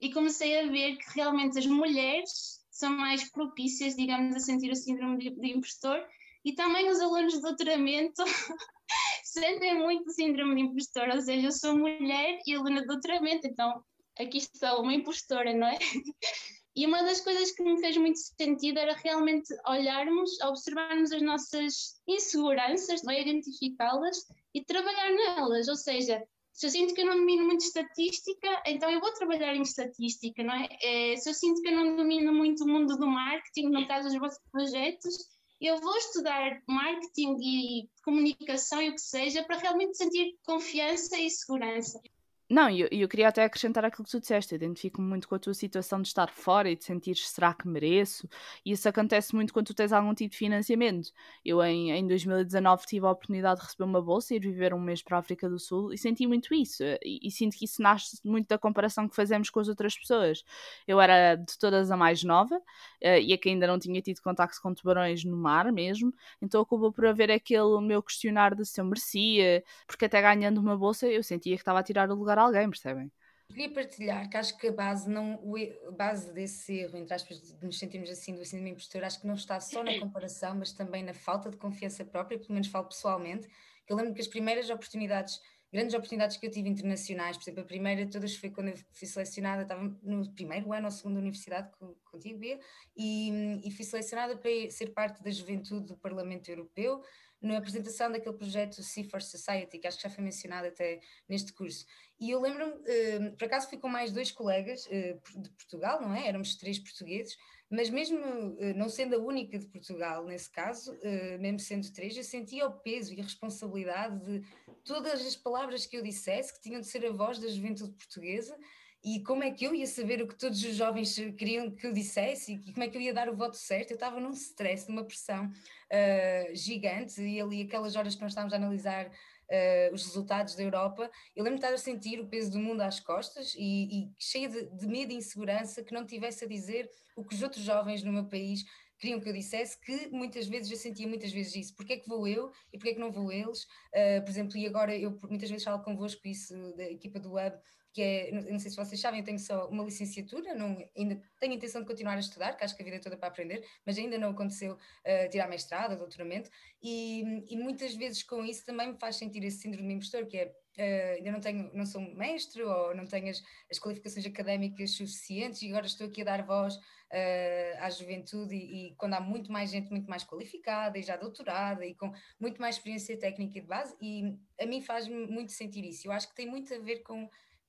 e 0.00 0.12
comecei 0.12 0.58
a 0.58 0.66
ver 0.66 0.96
que 0.96 1.14
realmente 1.14 1.58
as 1.58 1.66
mulheres 1.66 2.60
são 2.70 2.90
mais 2.90 3.30
propícias, 3.30 3.96
digamos, 3.96 4.36
a 4.36 4.40
sentir 4.40 4.70
o 4.70 4.76
síndrome 4.76 5.18
de, 5.18 5.30
de 5.30 5.48
impostor 5.48 6.02
e 6.44 6.54
também 6.54 6.88
os 6.88 7.00
alunos 7.00 7.34
de 7.34 7.42
doutoramento 7.42 8.22
sentem 9.24 9.76
muito 9.76 10.08
o 10.08 10.12
síndrome 10.12 10.54
de 10.54 10.60
impostor, 10.62 11.08
ou 11.08 11.20
seja, 11.20 11.48
eu 11.48 11.52
sou 11.52 11.76
mulher 11.76 12.38
e 12.46 12.54
aluna 12.54 12.80
de 12.80 12.86
doutoramento, 12.86 13.46
então 13.46 13.84
aqui 14.18 14.38
estou, 14.38 14.82
uma 14.82 14.94
impostora, 14.94 15.52
não 15.52 15.66
é? 15.66 15.78
E 16.78 16.86
uma 16.86 17.02
das 17.02 17.20
coisas 17.20 17.50
que 17.50 17.64
me 17.64 17.76
fez 17.80 17.96
muito 17.96 18.20
sentido 18.20 18.78
era 18.78 18.94
realmente 18.94 19.52
olharmos, 19.66 20.40
observarmos 20.42 21.10
as 21.10 21.20
nossas 21.20 22.00
inseguranças, 22.06 23.04
é? 23.04 23.20
identificá-las 23.20 24.24
e 24.54 24.64
trabalhar 24.64 25.10
nelas. 25.10 25.66
Ou 25.66 25.74
seja, 25.74 26.22
se 26.52 26.66
eu 26.66 26.70
sinto 26.70 26.94
que 26.94 27.00
eu 27.00 27.06
não 27.06 27.16
domino 27.16 27.46
muito 27.46 27.62
estatística, 27.62 28.62
então 28.64 28.88
eu 28.88 29.00
vou 29.00 29.12
trabalhar 29.12 29.56
em 29.56 29.62
estatística, 29.62 30.40
não 30.44 30.54
é? 30.54 30.68
é 30.80 31.16
se 31.16 31.28
eu 31.28 31.34
sinto 31.34 31.60
que 31.62 31.66
eu 31.66 31.74
não 31.74 31.96
domino 31.96 32.32
muito 32.32 32.62
o 32.62 32.68
mundo 32.68 32.96
do 32.96 33.08
marketing, 33.08 33.70
no 33.70 33.88
caso 33.88 34.10
dos 34.10 34.16
vossos 34.20 34.38
projetos, 34.52 35.16
eu 35.60 35.80
vou 35.80 35.96
estudar 35.96 36.62
marketing 36.68 37.38
e 37.42 37.88
comunicação 38.04 38.80
e 38.80 38.90
o 38.90 38.94
que 38.94 39.00
seja 39.00 39.42
para 39.42 39.58
realmente 39.58 39.96
sentir 39.96 40.38
confiança 40.46 41.18
e 41.18 41.28
segurança. 41.28 42.00
Não, 42.50 42.70
e 42.70 42.80
eu, 42.80 42.88
eu, 42.90 43.08
queria 43.08 43.28
até 43.28 43.44
acrescentar 43.44 43.84
aquilo 43.84 44.04
que 44.04 44.10
tu 44.10 44.20
disseste. 44.20 44.54
Identifico-me 44.54 45.06
muito 45.06 45.28
com 45.28 45.34
a 45.34 45.38
tua 45.38 45.52
situação 45.52 46.00
de 46.00 46.08
estar 46.08 46.30
fora 46.30 46.70
e 46.70 46.76
de 46.76 46.82
sentir 46.82 47.14
será 47.16 47.52
que 47.52 47.68
mereço? 47.68 48.26
E 48.64 48.72
isso 48.72 48.88
acontece 48.88 49.34
muito 49.34 49.52
quando 49.52 49.66
tu 49.66 49.74
tens 49.74 49.92
algum 49.92 50.14
tipo 50.14 50.30
de 50.32 50.38
financiamento. 50.38 51.10
Eu, 51.44 51.62
em, 51.62 51.90
em 51.90 52.06
2019, 52.06 52.86
tive 52.86 53.04
a 53.04 53.10
oportunidade 53.10 53.60
de 53.60 53.66
receber 53.66 53.84
uma 53.84 54.00
bolsa 54.00 54.32
e 54.32 54.38
ir 54.38 54.40
viver 54.40 54.72
um 54.72 54.80
mês 54.80 55.02
para 55.02 55.18
a 55.18 55.20
África 55.20 55.46
do 55.46 55.58
Sul 55.58 55.92
e 55.92 55.98
senti 55.98 56.26
muito 56.26 56.54
isso. 56.54 56.82
E, 57.04 57.20
e, 57.22 57.30
sinto 57.30 57.54
que 57.54 57.66
isso 57.66 57.82
nasce 57.82 58.18
muito 58.24 58.48
da 58.48 58.56
comparação 58.56 59.06
que 59.06 59.14
fazemos 59.14 59.50
com 59.50 59.60
as 59.60 59.68
outras 59.68 59.98
pessoas. 59.98 60.42
Eu 60.86 60.98
era 61.02 61.34
de 61.36 61.58
todas 61.58 61.90
a 61.90 61.98
mais 61.98 62.24
nova 62.24 62.56
uh, 62.56 63.20
e 63.20 63.34
a 63.34 63.36
que 63.36 63.50
ainda 63.50 63.66
não 63.66 63.78
tinha 63.78 64.00
tido 64.00 64.22
contacto 64.22 64.58
com 64.62 64.72
tubarões 64.72 65.22
no 65.22 65.36
mar 65.36 65.70
mesmo. 65.70 66.14
Então 66.40 66.62
acabou 66.62 66.90
por 66.90 67.04
haver 67.06 67.30
aquele 67.30 67.78
meu 67.82 68.02
questionar 68.02 68.54
de 68.54 68.64
se 68.64 68.80
eu 68.80 68.86
merecia, 68.86 69.62
porque 69.86 70.06
até 70.06 70.22
ganhando 70.22 70.58
uma 70.58 70.78
bolsa 70.78 71.06
eu 71.06 71.22
sentia 71.22 71.54
que 71.54 71.60
estava 71.60 71.80
a 71.80 71.82
tirar 71.82 72.10
o 72.10 72.14
lugar 72.14 72.37
a 72.38 72.44
alguém, 72.44 72.68
percebem? 72.68 73.10
Queria 73.48 73.72
partilhar 73.72 74.28
que 74.28 74.36
acho 74.36 74.58
que 74.58 74.68
a 74.68 74.72
base, 74.72 75.08
não, 75.08 75.40
a 75.86 75.90
base 75.90 76.32
desse 76.34 76.80
erro, 76.80 76.98
entre 76.98 77.14
aspas, 77.14 77.40
de 77.40 77.64
nos 77.64 77.78
sentirmos 77.78 78.10
assim 78.10 78.34
do 78.34 78.44
síndrome 78.44 78.70
impostor, 78.70 79.02
acho 79.02 79.20
que 79.20 79.26
não 79.26 79.34
está 79.34 79.58
só 79.58 79.82
na 79.82 79.98
comparação, 79.98 80.54
mas 80.54 80.72
também 80.72 81.02
na 81.02 81.14
falta 81.14 81.48
de 81.48 81.56
confiança 81.56 82.04
própria, 82.04 82.38
pelo 82.38 82.52
menos 82.52 82.68
falo 82.68 82.86
pessoalmente, 82.86 83.48
eu 83.88 83.96
lembro 83.96 84.12
que 84.12 84.20
as 84.20 84.26
primeiras 84.26 84.68
oportunidades, 84.68 85.40
grandes 85.72 85.94
oportunidades 85.94 86.36
que 86.36 86.46
eu 86.46 86.50
tive 86.50 86.68
internacionais, 86.68 87.38
por 87.38 87.44
exemplo, 87.44 87.62
a 87.62 87.66
primeira 87.66 88.06
todas 88.06 88.36
foi 88.36 88.50
quando 88.50 88.68
eu 88.68 88.76
fui 88.92 89.08
selecionada, 89.08 89.62
estava 89.62 89.82
no 90.02 90.30
primeiro 90.34 90.70
ano 90.74 90.84
ou 90.84 90.90
segunda 90.90 91.18
universidade 91.18 91.70
contigo, 92.04 92.38
Bia, 92.38 92.60
e, 92.94 93.60
e 93.64 93.70
fui 93.70 93.84
selecionada 93.84 94.36
para 94.36 94.50
ser 94.70 94.88
parte 94.88 95.22
da 95.22 95.30
juventude 95.30 95.86
do 95.86 95.96
Parlamento 95.96 96.50
Europeu, 96.50 97.02
na 97.40 97.58
apresentação 97.58 98.10
daquele 98.10 98.36
projeto 98.36 98.82
Sea 98.82 99.04
for 99.04 99.22
Society, 99.22 99.78
que 99.78 99.86
acho 99.86 99.96
que 99.96 100.02
já 100.02 100.10
foi 100.10 100.24
mencionado 100.24 100.68
até 100.68 101.00
neste 101.28 101.52
curso. 101.52 101.86
E 102.20 102.30
eu 102.30 102.40
lembro-me, 102.40 102.72
uh, 102.72 103.36
por 103.36 103.44
acaso 103.44 103.68
fui 103.68 103.78
com 103.78 103.88
mais 103.88 104.10
dois 104.10 104.32
colegas 104.32 104.86
uh, 104.86 105.40
de 105.40 105.50
Portugal, 105.50 106.00
não 106.00 106.14
é? 106.14 106.26
Éramos 106.26 106.56
três 106.56 106.78
portugueses, 106.78 107.36
mas 107.70 107.90
mesmo 107.90 108.18
uh, 108.18 108.74
não 108.74 108.88
sendo 108.88 109.14
a 109.14 109.18
única 109.18 109.58
de 109.58 109.66
Portugal 109.66 110.24
nesse 110.24 110.50
caso, 110.50 110.98
mesmo 111.38 111.60
sendo 111.60 111.92
três, 111.92 112.16
eu 112.16 112.24
sentia 112.24 112.66
o 112.66 112.72
peso 112.80 113.14
e 113.14 113.20
a 113.20 113.22
responsabilidade 113.22 114.18
de 114.24 114.42
todas 114.84 115.24
as 115.24 115.36
palavras 115.36 115.86
que 115.86 115.96
eu 115.96 116.02
dissesse, 116.02 116.52
que 116.52 116.60
tinham 116.60 116.80
de 116.80 116.86
ser 116.86 117.06
a 117.06 117.12
voz 117.12 117.38
da 117.38 117.48
juventude 117.48 117.92
portuguesa, 117.92 118.58
e 119.04 119.22
como 119.22 119.44
é 119.44 119.50
que 119.50 119.64
eu 119.64 119.74
ia 119.74 119.86
saber 119.86 120.20
o 120.20 120.26
que 120.26 120.34
todos 120.34 120.62
os 120.64 120.74
jovens 120.74 121.14
queriam 121.36 121.70
que 121.70 121.86
eu 121.86 121.92
dissesse? 121.92 122.54
E 122.54 122.72
como 122.72 122.82
é 122.82 122.88
que 122.88 122.96
eu 122.96 123.00
ia 123.00 123.14
dar 123.14 123.28
o 123.28 123.36
voto 123.36 123.56
certo? 123.56 123.92
Eu 123.92 123.94
estava 123.94 124.18
num 124.18 124.32
stress, 124.32 124.88
numa 124.88 125.04
pressão 125.04 125.46
uh, 125.46 126.54
gigante. 126.54 127.20
E 127.22 127.40
ali 127.40 127.62
aquelas 127.62 127.94
horas 127.94 128.16
que 128.16 128.20
nós 128.20 128.32
estávamos 128.32 128.52
a 128.52 128.56
analisar 128.56 129.06
uh, 129.06 129.94
os 129.94 130.04
resultados 130.04 130.56
da 130.56 130.64
Europa, 130.64 131.10
eu 131.34 131.44
lembro 131.44 131.58
de 131.58 131.64
estar 131.64 131.74
a 131.74 131.78
sentir 131.78 132.20
o 132.20 132.26
peso 132.26 132.50
do 132.50 132.58
mundo 132.58 132.80
às 132.80 132.98
costas 132.98 133.54
e, 133.56 134.02
e 134.02 134.12
cheia 134.18 134.48
de, 134.48 134.66
de 134.66 134.86
medo 134.86 135.12
e 135.12 135.16
insegurança 135.16 135.84
que 135.84 135.94
não 135.94 136.04
tivesse 136.04 136.44
a 136.44 136.48
dizer 136.48 136.90
o 137.16 137.24
que 137.24 137.34
os 137.34 137.42
outros 137.42 137.62
jovens 137.62 138.02
no 138.02 138.12
meu 138.12 138.24
país 138.24 138.64
queriam 138.98 139.20
que 139.20 139.28
eu 139.28 139.32
dissesse, 139.32 139.78
que 139.80 140.08
muitas 140.08 140.48
vezes 140.48 140.70
eu 140.72 140.76
sentia 140.76 141.06
muitas 141.06 141.30
vezes 141.30 141.54
isso, 141.54 141.76
porque 141.76 141.92
é 141.92 141.96
que 141.96 142.08
vou 142.08 142.26
eu 142.26 142.50
e 142.72 142.78
porque 142.78 142.90
é 142.90 142.94
que 142.94 143.00
não 143.00 143.12
vou 143.12 143.30
eles, 143.30 143.62
uh, 143.62 144.22
por 144.24 144.30
exemplo, 144.30 144.56
e 144.56 144.66
agora 144.66 144.96
eu 144.96 145.16
muitas 145.28 145.48
vezes 145.48 145.64
falo 145.64 145.82
convosco 145.84 146.26
isso 146.26 146.52
da 146.76 146.82
equipa 146.84 147.20
do 147.20 147.32
Web, 147.32 147.56
que 147.98 148.02
é, 148.02 148.30
não 148.30 148.60
sei 148.60 148.70
se 148.70 148.76
vocês 148.76 149.00
sabem, 149.00 149.18
eu 149.18 149.26
tenho 149.26 149.40
só 149.40 149.66
uma 149.66 149.82
licenciatura, 149.82 150.54
não, 150.54 150.78
ainda 150.96 151.20
tenho 151.40 151.52
a 151.52 151.56
intenção 151.56 151.80
de 151.80 151.86
continuar 151.88 152.14
a 152.14 152.20
estudar, 152.20 152.56
que 152.56 152.62
acho 152.62 152.76
que 152.76 152.82
a 152.82 152.84
vida 152.84 152.98
é 152.98 153.00
toda 153.00 153.16
para 153.16 153.26
aprender, 153.26 153.66
mas 153.84 153.98
ainda 153.98 154.16
não 154.16 154.30
aconteceu 154.30 154.74
uh, 154.74 155.30
tirar 155.32 155.48
mestrado, 155.48 155.98
doutoramento, 155.98 156.48
e, 156.80 157.44
e, 157.52 157.56
muitas 157.56 157.96
vezes 157.96 158.22
com 158.22 158.44
isso 158.44 158.64
também 158.64 158.92
me 158.92 158.98
faz 159.00 159.16
sentir 159.16 159.42
esse 159.42 159.58
síndrome 159.58 159.88
de 159.88 159.94
impostor, 159.94 160.26
que 160.26 160.36
é 160.36 160.54
Uh, 160.78 161.16
ainda 161.16 161.32
não 161.32 161.40
tenho, 161.40 161.70
não 161.74 161.84
sou 161.84 162.00
mestre 162.00 162.62
ou 162.62 162.94
não 162.94 163.04
tenho 163.04 163.28
as, 163.28 163.42
as, 163.68 163.80
qualificações 163.80 164.24
académicas 164.24 164.92
suficientes 164.92 165.60
e 165.60 165.68
agora 165.70 165.86
estou 165.86 166.06
aqui 166.06 166.22
a 166.22 166.24
dar 166.24 166.46
voz 166.46 166.76
uh, 166.76 167.78
à 167.80 167.90
juventude 167.90 168.54
e, 168.54 168.90
e, 168.90 168.94
quando 168.94 169.14
há 169.14 169.20
muito 169.20 169.50
mais 169.50 169.72
gente 169.72 169.90
muito 169.90 170.08
mais 170.08 170.22
qualificada 170.22 170.96
e 170.96 171.02
já 171.02 171.16
doutorada 171.16 171.84
e 171.84 171.96
com 171.96 172.12
muito 172.38 172.60
mais 172.60 172.76
experiência 172.76 173.18
técnica 173.18 173.60
de 173.60 173.66
base 173.66 173.96
e 174.00 174.38
a 174.60 174.66
mim 174.66 174.80
faz-me 174.80 175.26
muito 175.26 175.50
sentir 175.50 175.84
isso. 175.84 176.06
Eu 176.06 176.12
acho 176.12 176.28
que 176.28 176.36
tem 176.36 176.46
muito 176.46 176.72
a 176.72 176.78
ver 176.78 177.02
com 177.02 177.28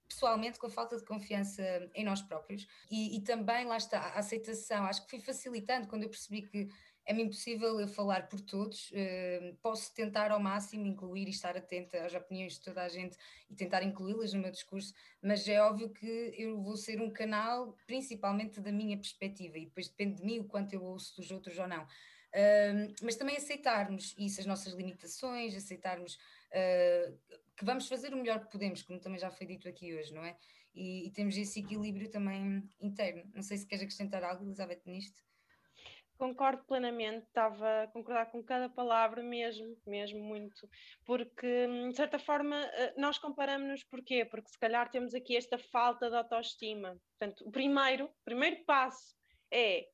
pessoalmente 0.10 0.60
com 0.60 0.68
a 0.68 0.70
falta 0.70 0.98
de 0.98 1.06
confiança 1.06 1.63
em 1.94 2.04
nós 2.04 2.22
próprios 2.22 2.68
e, 2.89 3.16
e, 3.16 3.22
também 3.22 3.66
lá 3.66 3.78
está 3.78 4.00
a 4.00 4.20
aceitação. 4.20 4.84
Acho 4.86 5.04
que 5.04 5.10
fui 5.10 5.20
facilitando 5.20 5.88
quando 5.88 6.04
eu 6.04 6.10
percebi 6.10 6.42
que 6.42 6.68
é-me 7.06 7.24
impossível 7.24 7.80
eu 7.80 7.88
falar 7.88 8.28
por 8.28 8.39
todos, 8.39 8.92
uh, 8.92 9.56
posso 9.63 9.92
tentar 9.96 10.32
ao 10.32 10.39
máximo 10.39 10.86
incluir 10.86 11.25
e 11.25 11.32
estar 11.32 11.58
atenta 11.58 12.06
às 12.06 12.13
opiniões 12.13 12.54
de 12.54 12.62
toda 12.62 12.84
a 12.84 12.88
gente 12.88 13.18
e 13.50 13.56
tentar 13.56 13.82
incluí-las 13.82 14.34
no 14.34 14.42
meu 14.42 14.51
discurso, 14.51 14.94
mas 15.20 15.48
é 15.48 15.60
óbvio 15.60 15.89
que 15.89 16.36
eu 16.38 16.62
vou 16.62 16.78
ser 16.78 17.01
um 17.01 17.10
canal 17.10 17.75
principalmente 17.88 18.60
da 18.62 18.72
minha 18.72 18.96
perspectiva 18.96 19.58
e 19.58 19.66
depois 19.66 19.88
depende 19.88 20.18
de 20.18 20.24
mim 20.24 20.39
o 20.39 20.44
quanto 20.44 20.74
eu 20.74 20.84
ouço 20.84 21.16
dos 21.16 21.32
outros 21.32 21.58
ou 21.58 21.68
não. 21.68 21.84
Uh, 21.84 22.94
mas 23.01 23.16
também 23.16 23.38
aceitarmos 23.38 24.13
isso, 24.16 24.39
as 24.39 24.46
nossas 24.46 24.74
limitações, 24.74 25.56
aceitarmos 25.56 26.13
uh, 26.13 27.38
que 27.60 27.66
vamos 27.66 27.89
fazer 27.89 28.13
o 28.13 28.18
melhor 28.18 28.39
que 28.39 28.51
podemos, 28.51 28.82
como 28.82 29.01
também 29.01 29.20
já 29.20 29.30
foi 29.30 29.46
dito 29.46 29.68
aqui 29.68 29.94
hoje, 29.94 30.13
não 30.13 30.24
é? 30.24 30.38
E, 30.74 31.08
e 31.08 31.12
temos 31.12 31.36
esse 31.36 31.60
equilíbrio 31.60 32.10
também 32.10 32.63
interno. 32.80 33.30
Não 33.36 33.44
sei 33.44 33.58
se 33.58 33.68
queres 33.68 33.84
acrescentar 33.84 34.24
algo, 34.24 34.46
Elizabeth, 34.46 34.82
nisto. 34.86 35.22
Concordo 36.18 36.63
plenamente, 36.63 37.25
estava 37.28 37.84
a 37.84 37.88
concordar 37.88 38.32
com 38.32 38.42
cada 38.42 38.70
palavra 38.70 39.22
mesmo, 39.22 39.78
mesmo 39.86 40.22
muito, 40.22 40.70
porque 41.06 41.68
de 41.89 41.96
certa 41.96 42.18
forma 42.18 42.58
eh, 42.58 42.94
nós 42.98 43.18
comparamos-nos 43.18 43.84
porquê? 43.86 44.25
Porque 44.25 44.50
se 44.50 44.60
calhar 44.60 44.89
temos 44.89 45.13
aqui 45.13 45.36
esta 45.36 45.58
falta 45.58 46.10
de 46.10 46.16
autoestima. 46.16 46.98
Portanto, 47.18 47.46
o 47.46 47.51
primeiro, 47.51 48.06
o 48.06 48.24
primeiro 48.24 48.63
passo 48.66 49.16
é 49.51 49.86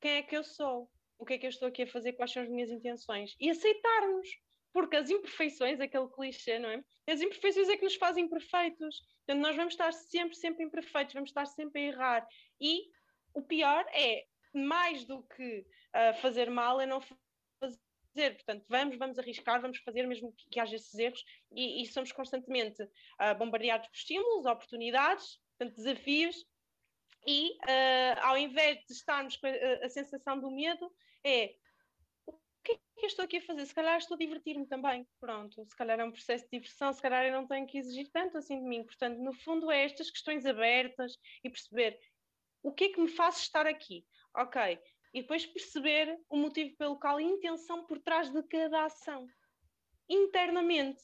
quem 0.00 0.12
é 0.12 0.22
que 0.22 0.36
eu 0.36 0.44
sou? 0.44 0.90
O 1.18 1.24
que 1.24 1.34
é 1.34 1.38
que 1.38 1.46
eu 1.46 1.50
estou 1.50 1.68
aqui 1.68 1.82
a 1.82 1.86
fazer? 1.86 2.12
Quais 2.14 2.32
são 2.32 2.42
as 2.42 2.48
minhas 2.48 2.70
intenções? 2.70 3.34
E 3.38 3.50
aceitar-nos, 3.50 4.28
porque 4.72 4.96
as 4.96 5.10
imperfeições, 5.10 5.80
aquele 5.80 6.08
clichê, 6.08 6.58
não 6.58 6.70
é? 6.70 6.82
As 7.08 7.20
imperfeições 7.20 7.68
é 7.68 7.76
que 7.76 7.84
nos 7.84 7.96
fazem 7.96 8.28
perfeitos. 8.28 9.00
Portanto, 9.26 9.42
nós 9.42 9.56
vamos 9.56 9.74
estar 9.74 9.92
sempre, 9.92 10.36
sempre 10.36 10.64
imperfeitos, 10.64 11.14
vamos 11.14 11.30
estar 11.30 11.46
sempre 11.46 11.80
a 11.80 11.84
errar. 11.86 12.28
E 12.60 12.84
o 13.34 13.42
pior 13.42 13.84
é 13.92 14.24
mais 14.54 15.04
do 15.04 15.22
que 15.22 15.60
uh, 15.60 16.14
fazer 16.20 16.50
mal 16.50 16.80
é 16.80 16.86
não 16.86 17.00
fazer. 17.00 18.34
Portanto, 18.34 18.64
vamos, 18.68 18.96
vamos 18.98 19.18
arriscar, 19.18 19.60
vamos 19.60 19.78
fazer 19.78 20.06
mesmo 20.06 20.32
que, 20.32 20.48
que 20.50 20.60
haja 20.60 20.74
esses 20.74 20.94
erros 20.98 21.24
e, 21.52 21.82
e 21.82 21.86
somos 21.86 22.10
constantemente 22.10 22.82
uh, 22.82 23.34
bombardeados 23.38 23.86
por 23.88 23.96
estímulos, 23.96 24.46
oportunidades, 24.46 25.38
portanto, 25.56 25.76
desafios 25.76 26.44
e 27.26 27.50
uh, 27.50 28.20
ao 28.22 28.36
invés 28.36 28.78
de 28.86 28.92
estarmos 28.92 29.36
com 29.36 29.46
a, 29.46 29.84
a, 29.84 29.88
sensação 29.88 30.40
do 30.40 30.50
medo, 30.50 30.90
é 31.24 31.54
que 32.76 32.98
é 32.98 33.00
que 33.00 33.06
eu 33.06 33.08
estou 33.08 33.24
aqui 33.24 33.36
a 33.38 33.42
fazer? 33.42 33.66
Se 33.66 33.74
calhar 33.74 33.96
estou 33.98 34.14
a 34.14 34.18
divertir-me 34.18 34.66
também. 34.66 35.06
Pronto, 35.20 35.64
se 35.64 35.76
calhar 35.76 35.98
é 35.98 36.04
um 36.04 36.12
processo 36.12 36.44
de 36.44 36.58
diversão, 36.58 36.92
se 36.92 37.02
calhar 37.02 37.24
eu 37.24 37.32
não 37.32 37.46
tenho 37.46 37.66
que 37.66 37.78
exigir 37.78 38.10
tanto 38.12 38.38
assim 38.38 38.60
de 38.60 38.68
mim. 38.68 38.84
Portanto, 38.84 39.18
no 39.18 39.32
fundo, 39.32 39.70
é 39.70 39.84
estas 39.84 40.10
questões 40.10 40.44
abertas 40.46 41.16
e 41.44 41.50
perceber 41.50 41.98
o 42.62 42.72
que 42.72 42.84
é 42.84 42.88
que 42.90 43.00
me 43.00 43.08
faz 43.08 43.38
estar 43.38 43.66
aqui? 43.66 44.04
Ok. 44.36 44.78
E 45.12 45.22
depois 45.22 45.46
perceber 45.46 46.20
o 46.28 46.36
motivo 46.36 46.76
pelo 46.76 46.98
qual 46.98 47.16
a 47.16 47.22
intenção 47.22 47.86
por 47.86 47.98
trás 47.98 48.30
de 48.30 48.42
cada 48.44 48.84
ação. 48.84 49.26
Internamente. 50.08 51.02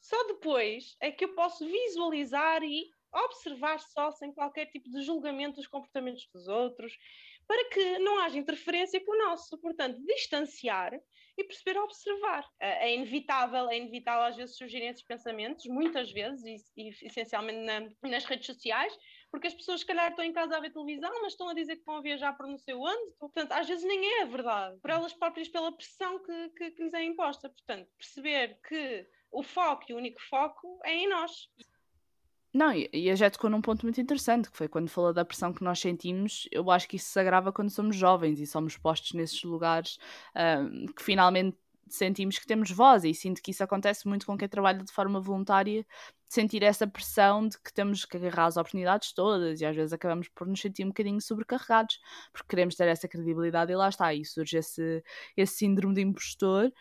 Só 0.00 0.22
depois 0.26 0.96
é 1.00 1.10
que 1.10 1.24
eu 1.24 1.34
posso 1.34 1.64
visualizar 1.66 2.62
e 2.62 2.90
observar 3.12 3.80
só, 3.80 4.10
sem 4.10 4.32
qualquer 4.32 4.66
tipo 4.66 4.90
de 4.90 5.02
julgamento 5.02 5.56
dos 5.56 5.66
comportamentos 5.66 6.28
dos 6.32 6.48
outros, 6.48 6.92
para 7.46 7.68
que 7.70 7.98
não 7.98 8.18
haja 8.20 8.38
interferência 8.38 9.04
com 9.04 9.12
o 9.12 9.28
nosso. 9.28 9.58
Portanto, 9.60 10.00
distanciar 10.04 10.92
e 11.38 11.44
perceber 11.44 11.78
observar. 11.78 12.44
É, 12.58 12.88
é 12.88 12.94
inevitável, 12.94 13.68
é 13.68 13.76
inevitável 13.76 14.24
às 14.24 14.36
vezes 14.36 14.56
surgirem 14.56 14.88
esses 14.88 15.04
pensamentos, 15.04 15.66
muitas 15.66 16.10
vezes, 16.10 16.42
e, 16.76 16.86
e 16.88 16.88
essencialmente 17.06 17.60
na, 17.60 18.08
nas 18.08 18.24
redes 18.24 18.46
sociais, 18.46 18.96
porque 19.30 19.48
as 19.48 19.54
pessoas, 19.54 19.80
se 19.80 19.86
calhar, 19.86 20.10
estão 20.10 20.24
em 20.24 20.32
casa 20.32 20.56
a 20.56 20.60
ver 20.60 20.72
televisão, 20.72 21.10
mas 21.20 21.32
estão 21.32 21.48
a 21.48 21.54
dizer 21.54 21.76
que 21.76 21.84
vão 21.84 22.00
viajar 22.00 22.32
para 22.32 22.46
não 22.46 22.58
sei 22.58 22.74
onde. 22.74 23.12
Portanto, 23.18 23.52
às 23.52 23.68
vezes 23.68 23.84
nem 23.84 24.18
é 24.18 24.22
a 24.22 24.26
verdade, 24.26 24.78
por 24.80 24.90
elas 24.90 25.12
próprias, 25.12 25.48
pela 25.48 25.76
pressão 25.76 26.22
que, 26.22 26.48
que, 26.50 26.70
que 26.70 26.82
lhes 26.82 26.94
é 26.94 27.04
imposta. 27.04 27.50
Portanto, 27.50 27.88
perceber 27.98 28.58
que 28.66 29.06
o 29.30 29.42
foco 29.42 29.84
e 29.88 29.92
o 29.92 29.98
único 29.98 30.20
foco 30.30 30.80
é 30.84 30.94
em 30.94 31.08
nós. 31.08 31.32
Não, 32.52 32.72
e 32.72 33.10
a 33.10 33.14
Jet 33.14 33.34
tocou 33.34 33.50
num 33.50 33.60
ponto 33.60 33.84
muito 33.84 34.00
interessante, 34.00 34.50
que 34.50 34.56
foi 34.56 34.66
quando 34.68 34.88
falou 34.88 35.12
da 35.12 35.24
pressão 35.24 35.52
que 35.52 35.62
nós 35.62 35.78
sentimos, 35.78 36.48
eu 36.50 36.70
acho 36.70 36.88
que 36.88 36.96
isso 36.96 37.10
se 37.10 37.20
agrava 37.20 37.52
quando 37.52 37.70
somos 37.70 37.94
jovens 37.96 38.40
e 38.40 38.46
somos 38.46 38.78
postos 38.78 39.12
nesses 39.12 39.42
lugares 39.44 39.98
uh, 40.34 40.92
que 40.94 41.02
finalmente 41.02 41.58
sentimos 41.88 42.38
que 42.38 42.46
temos 42.46 42.70
voz. 42.70 43.04
E 43.04 43.12
sinto 43.14 43.42
que 43.42 43.50
isso 43.50 43.62
acontece 43.62 44.08
muito 44.08 44.26
com 44.26 44.36
quem 44.38 44.48
trabalha 44.48 44.82
de 44.82 44.92
forma 44.92 45.20
voluntária, 45.20 45.86
sentir 46.28 46.62
essa 46.62 46.86
pressão 46.86 47.46
de 47.46 47.58
que 47.58 47.72
temos 47.72 48.04
que 48.04 48.16
agarrar 48.16 48.46
as 48.46 48.56
oportunidades 48.56 49.12
todas 49.12 49.60
e 49.60 49.66
às 49.66 49.76
vezes 49.76 49.92
acabamos 49.92 50.28
por 50.28 50.46
nos 50.46 50.60
sentir 50.60 50.84
um 50.84 50.88
bocadinho 50.88 51.20
sobrecarregados 51.20 52.00
porque 52.32 52.48
queremos 52.48 52.74
ter 52.74 52.88
essa 52.88 53.06
credibilidade 53.06 53.70
e 53.72 53.76
lá 53.76 53.88
está, 53.88 54.12
e 54.12 54.24
surge 54.24 54.58
esse, 54.58 55.04
esse 55.36 55.56
síndrome 55.56 55.94
de 55.94 56.00
impostor 56.00 56.72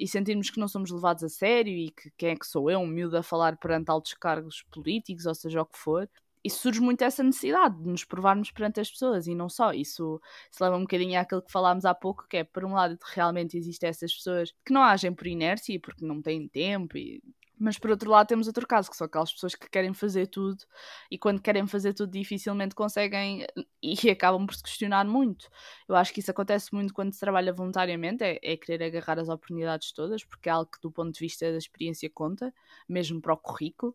e 0.00 0.08
sentirmos 0.08 0.48
que 0.48 0.58
não 0.58 0.66
somos 0.66 0.90
levados 0.90 1.22
a 1.22 1.28
sério 1.28 1.72
e 1.74 1.90
que 1.90 2.10
quem 2.16 2.30
é 2.30 2.36
que 2.36 2.46
sou 2.46 2.70
eu, 2.70 2.80
um 2.80 2.86
miúdo 2.86 3.18
a 3.18 3.22
falar 3.22 3.58
perante 3.58 3.90
altos 3.90 4.14
cargos 4.14 4.64
políticos, 4.72 5.26
ou 5.26 5.34
seja 5.34 5.60
o 5.60 5.66
que 5.66 5.78
for, 5.78 6.08
isso 6.42 6.62
surge 6.62 6.80
muito 6.80 7.02
essa 7.02 7.22
necessidade 7.22 7.76
de 7.82 7.86
nos 7.86 8.02
provarmos 8.04 8.50
perante 8.50 8.80
as 8.80 8.90
pessoas 8.90 9.26
e 9.26 9.34
não 9.34 9.48
só. 9.50 9.74
Isso 9.74 10.18
se 10.50 10.62
leva 10.62 10.76
um 10.76 10.82
bocadinho 10.82 11.20
àquilo 11.20 11.42
que 11.42 11.52
falámos 11.52 11.84
há 11.84 11.94
pouco, 11.94 12.26
que 12.28 12.38
é, 12.38 12.44
por 12.44 12.64
um 12.64 12.72
lado, 12.72 12.98
realmente 13.14 13.58
existem 13.58 13.90
essas 13.90 14.14
pessoas 14.14 14.52
que 14.64 14.72
não 14.72 14.82
agem 14.82 15.12
por 15.12 15.26
inércia 15.26 15.74
e 15.74 15.78
porque 15.78 16.04
não 16.04 16.22
têm 16.22 16.48
tempo 16.48 16.96
e 16.96 17.22
mas 17.60 17.78
por 17.78 17.90
outro 17.90 18.10
lado 18.10 18.26
temos 18.26 18.46
outro 18.46 18.66
caso, 18.66 18.90
que 18.90 18.96
são 18.96 19.06
aquelas 19.06 19.32
pessoas 19.32 19.54
que 19.54 19.68
querem 19.68 19.92
fazer 19.92 20.26
tudo 20.26 20.64
e 21.10 21.18
quando 21.18 21.40
querem 21.42 21.66
fazer 21.66 21.92
tudo 21.92 22.10
dificilmente 22.10 22.74
conseguem 22.74 23.46
e 23.82 24.10
acabam 24.10 24.46
por 24.46 24.54
se 24.54 24.62
questionar 24.62 25.04
muito. 25.04 25.48
Eu 25.88 25.94
acho 25.94 26.12
que 26.12 26.20
isso 26.20 26.30
acontece 26.30 26.74
muito 26.74 26.94
quando 26.94 27.12
se 27.12 27.20
trabalha 27.20 27.52
voluntariamente, 27.52 28.24
é, 28.24 28.38
é 28.42 28.56
querer 28.56 28.84
agarrar 28.84 29.18
as 29.18 29.28
oportunidades 29.28 29.92
todas, 29.92 30.24
porque 30.24 30.48
é 30.48 30.52
algo 30.52 30.70
que 30.70 30.80
do 30.80 30.90
ponto 30.90 31.12
de 31.12 31.20
vista 31.20 31.50
da 31.50 31.58
experiência 31.58 32.10
conta, 32.12 32.52
mesmo 32.88 33.20
para 33.20 33.34
o 33.34 33.36
currículo 33.36 33.94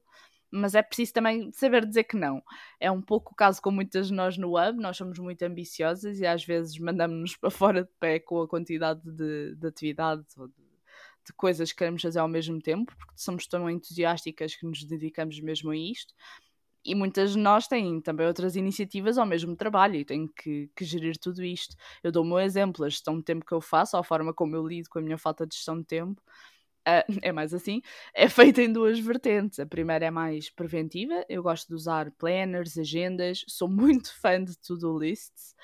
mas 0.55 0.73
é 0.73 0.81
preciso 0.81 1.13
também 1.13 1.51
saber 1.51 1.85
dizer 1.85 2.05
que 2.05 2.15
não. 2.15 2.41
É 2.79 2.89
um 2.89 3.01
pouco 3.01 3.33
o 3.33 3.35
caso 3.35 3.61
com 3.61 3.71
muitas 3.71 4.07
de 4.07 4.13
nós 4.13 4.37
no 4.37 4.51
web, 4.51 4.79
nós 4.79 4.97
somos 4.97 5.19
muito 5.19 5.43
ambiciosas 5.43 6.19
e 6.19 6.25
às 6.25 6.45
vezes 6.45 6.77
mandamos-nos 6.79 7.35
para 7.37 7.51
fora 7.51 7.83
de 7.83 7.91
pé 7.99 8.19
com 8.19 8.41
a 8.41 8.47
quantidade 8.47 9.01
de, 9.03 9.55
de 9.55 9.67
atividades 9.67 10.37
ou 10.37 10.47
de, 10.47 10.53
de, 11.25 11.33
coisas 11.33 11.71
que 11.71 11.77
queremos 11.79 12.01
fazer 12.01 12.19
ao 12.19 12.27
mesmo 12.27 12.59
tempo, 12.61 12.95
porque 12.97 13.13
somos 13.15 13.47
tão 13.47 13.69
entusiásticas 13.69 14.55
que 14.55 14.65
nos 14.65 14.83
dedicamos 14.83 15.39
mesmo 15.39 15.71
a 15.71 15.77
isto. 15.77 16.13
E 16.83 16.93
muitas 16.93 17.31
de 17.33 17.39
nós 17.39 17.67
têm 17.67 17.99
também 17.99 18.27
outras 18.27 18.55
iniciativas 18.55 19.17
ao 19.17 19.25
mesmo 19.25 19.55
trabalho 19.55 19.95
e 19.95 20.05
têm 20.05 20.27
que, 20.27 20.69
que 20.75 20.85
gerir 20.85 21.17
tudo 21.17 21.43
isto. 21.43 21.75
Eu 22.03 22.11
dou 22.11 22.23
o 22.23 22.27
meu 22.27 22.39
exemplo, 22.39 22.85
a 22.85 22.89
gestão 22.89 23.17
de 23.17 23.23
tempo 23.23 23.45
que 23.45 23.53
eu 23.53 23.61
faço, 23.61 23.97
a 23.97 24.03
forma 24.03 24.33
como 24.33 24.55
eu 24.55 24.67
lido 24.67 24.89
com 24.89 24.99
a 24.99 25.01
minha 25.01 25.17
falta 25.17 25.47
de 25.47 25.55
gestão 25.55 25.79
de 25.79 25.85
tempo 25.85 26.21
Uh, 26.87 27.01
é 27.23 27.31
mais 27.31 27.53
assim, 27.53 27.81
é 28.13 28.29
feita 28.29 28.61
em 28.61 28.71
duas 28.71 28.99
vertentes. 28.99 29.59
A 29.59 29.65
primeira 29.65 30.05
é 30.05 30.11
mais 30.11 30.49
preventiva, 30.49 31.25
eu 31.27 31.41
gosto 31.41 31.67
de 31.67 31.73
usar 31.73 32.11
planners, 32.11 32.77
agendas, 32.77 33.43
sou 33.47 33.67
muito 33.67 34.13
fã 34.21 34.43
de 34.43 34.57
to-do 34.59 34.97
lists. 34.97 35.55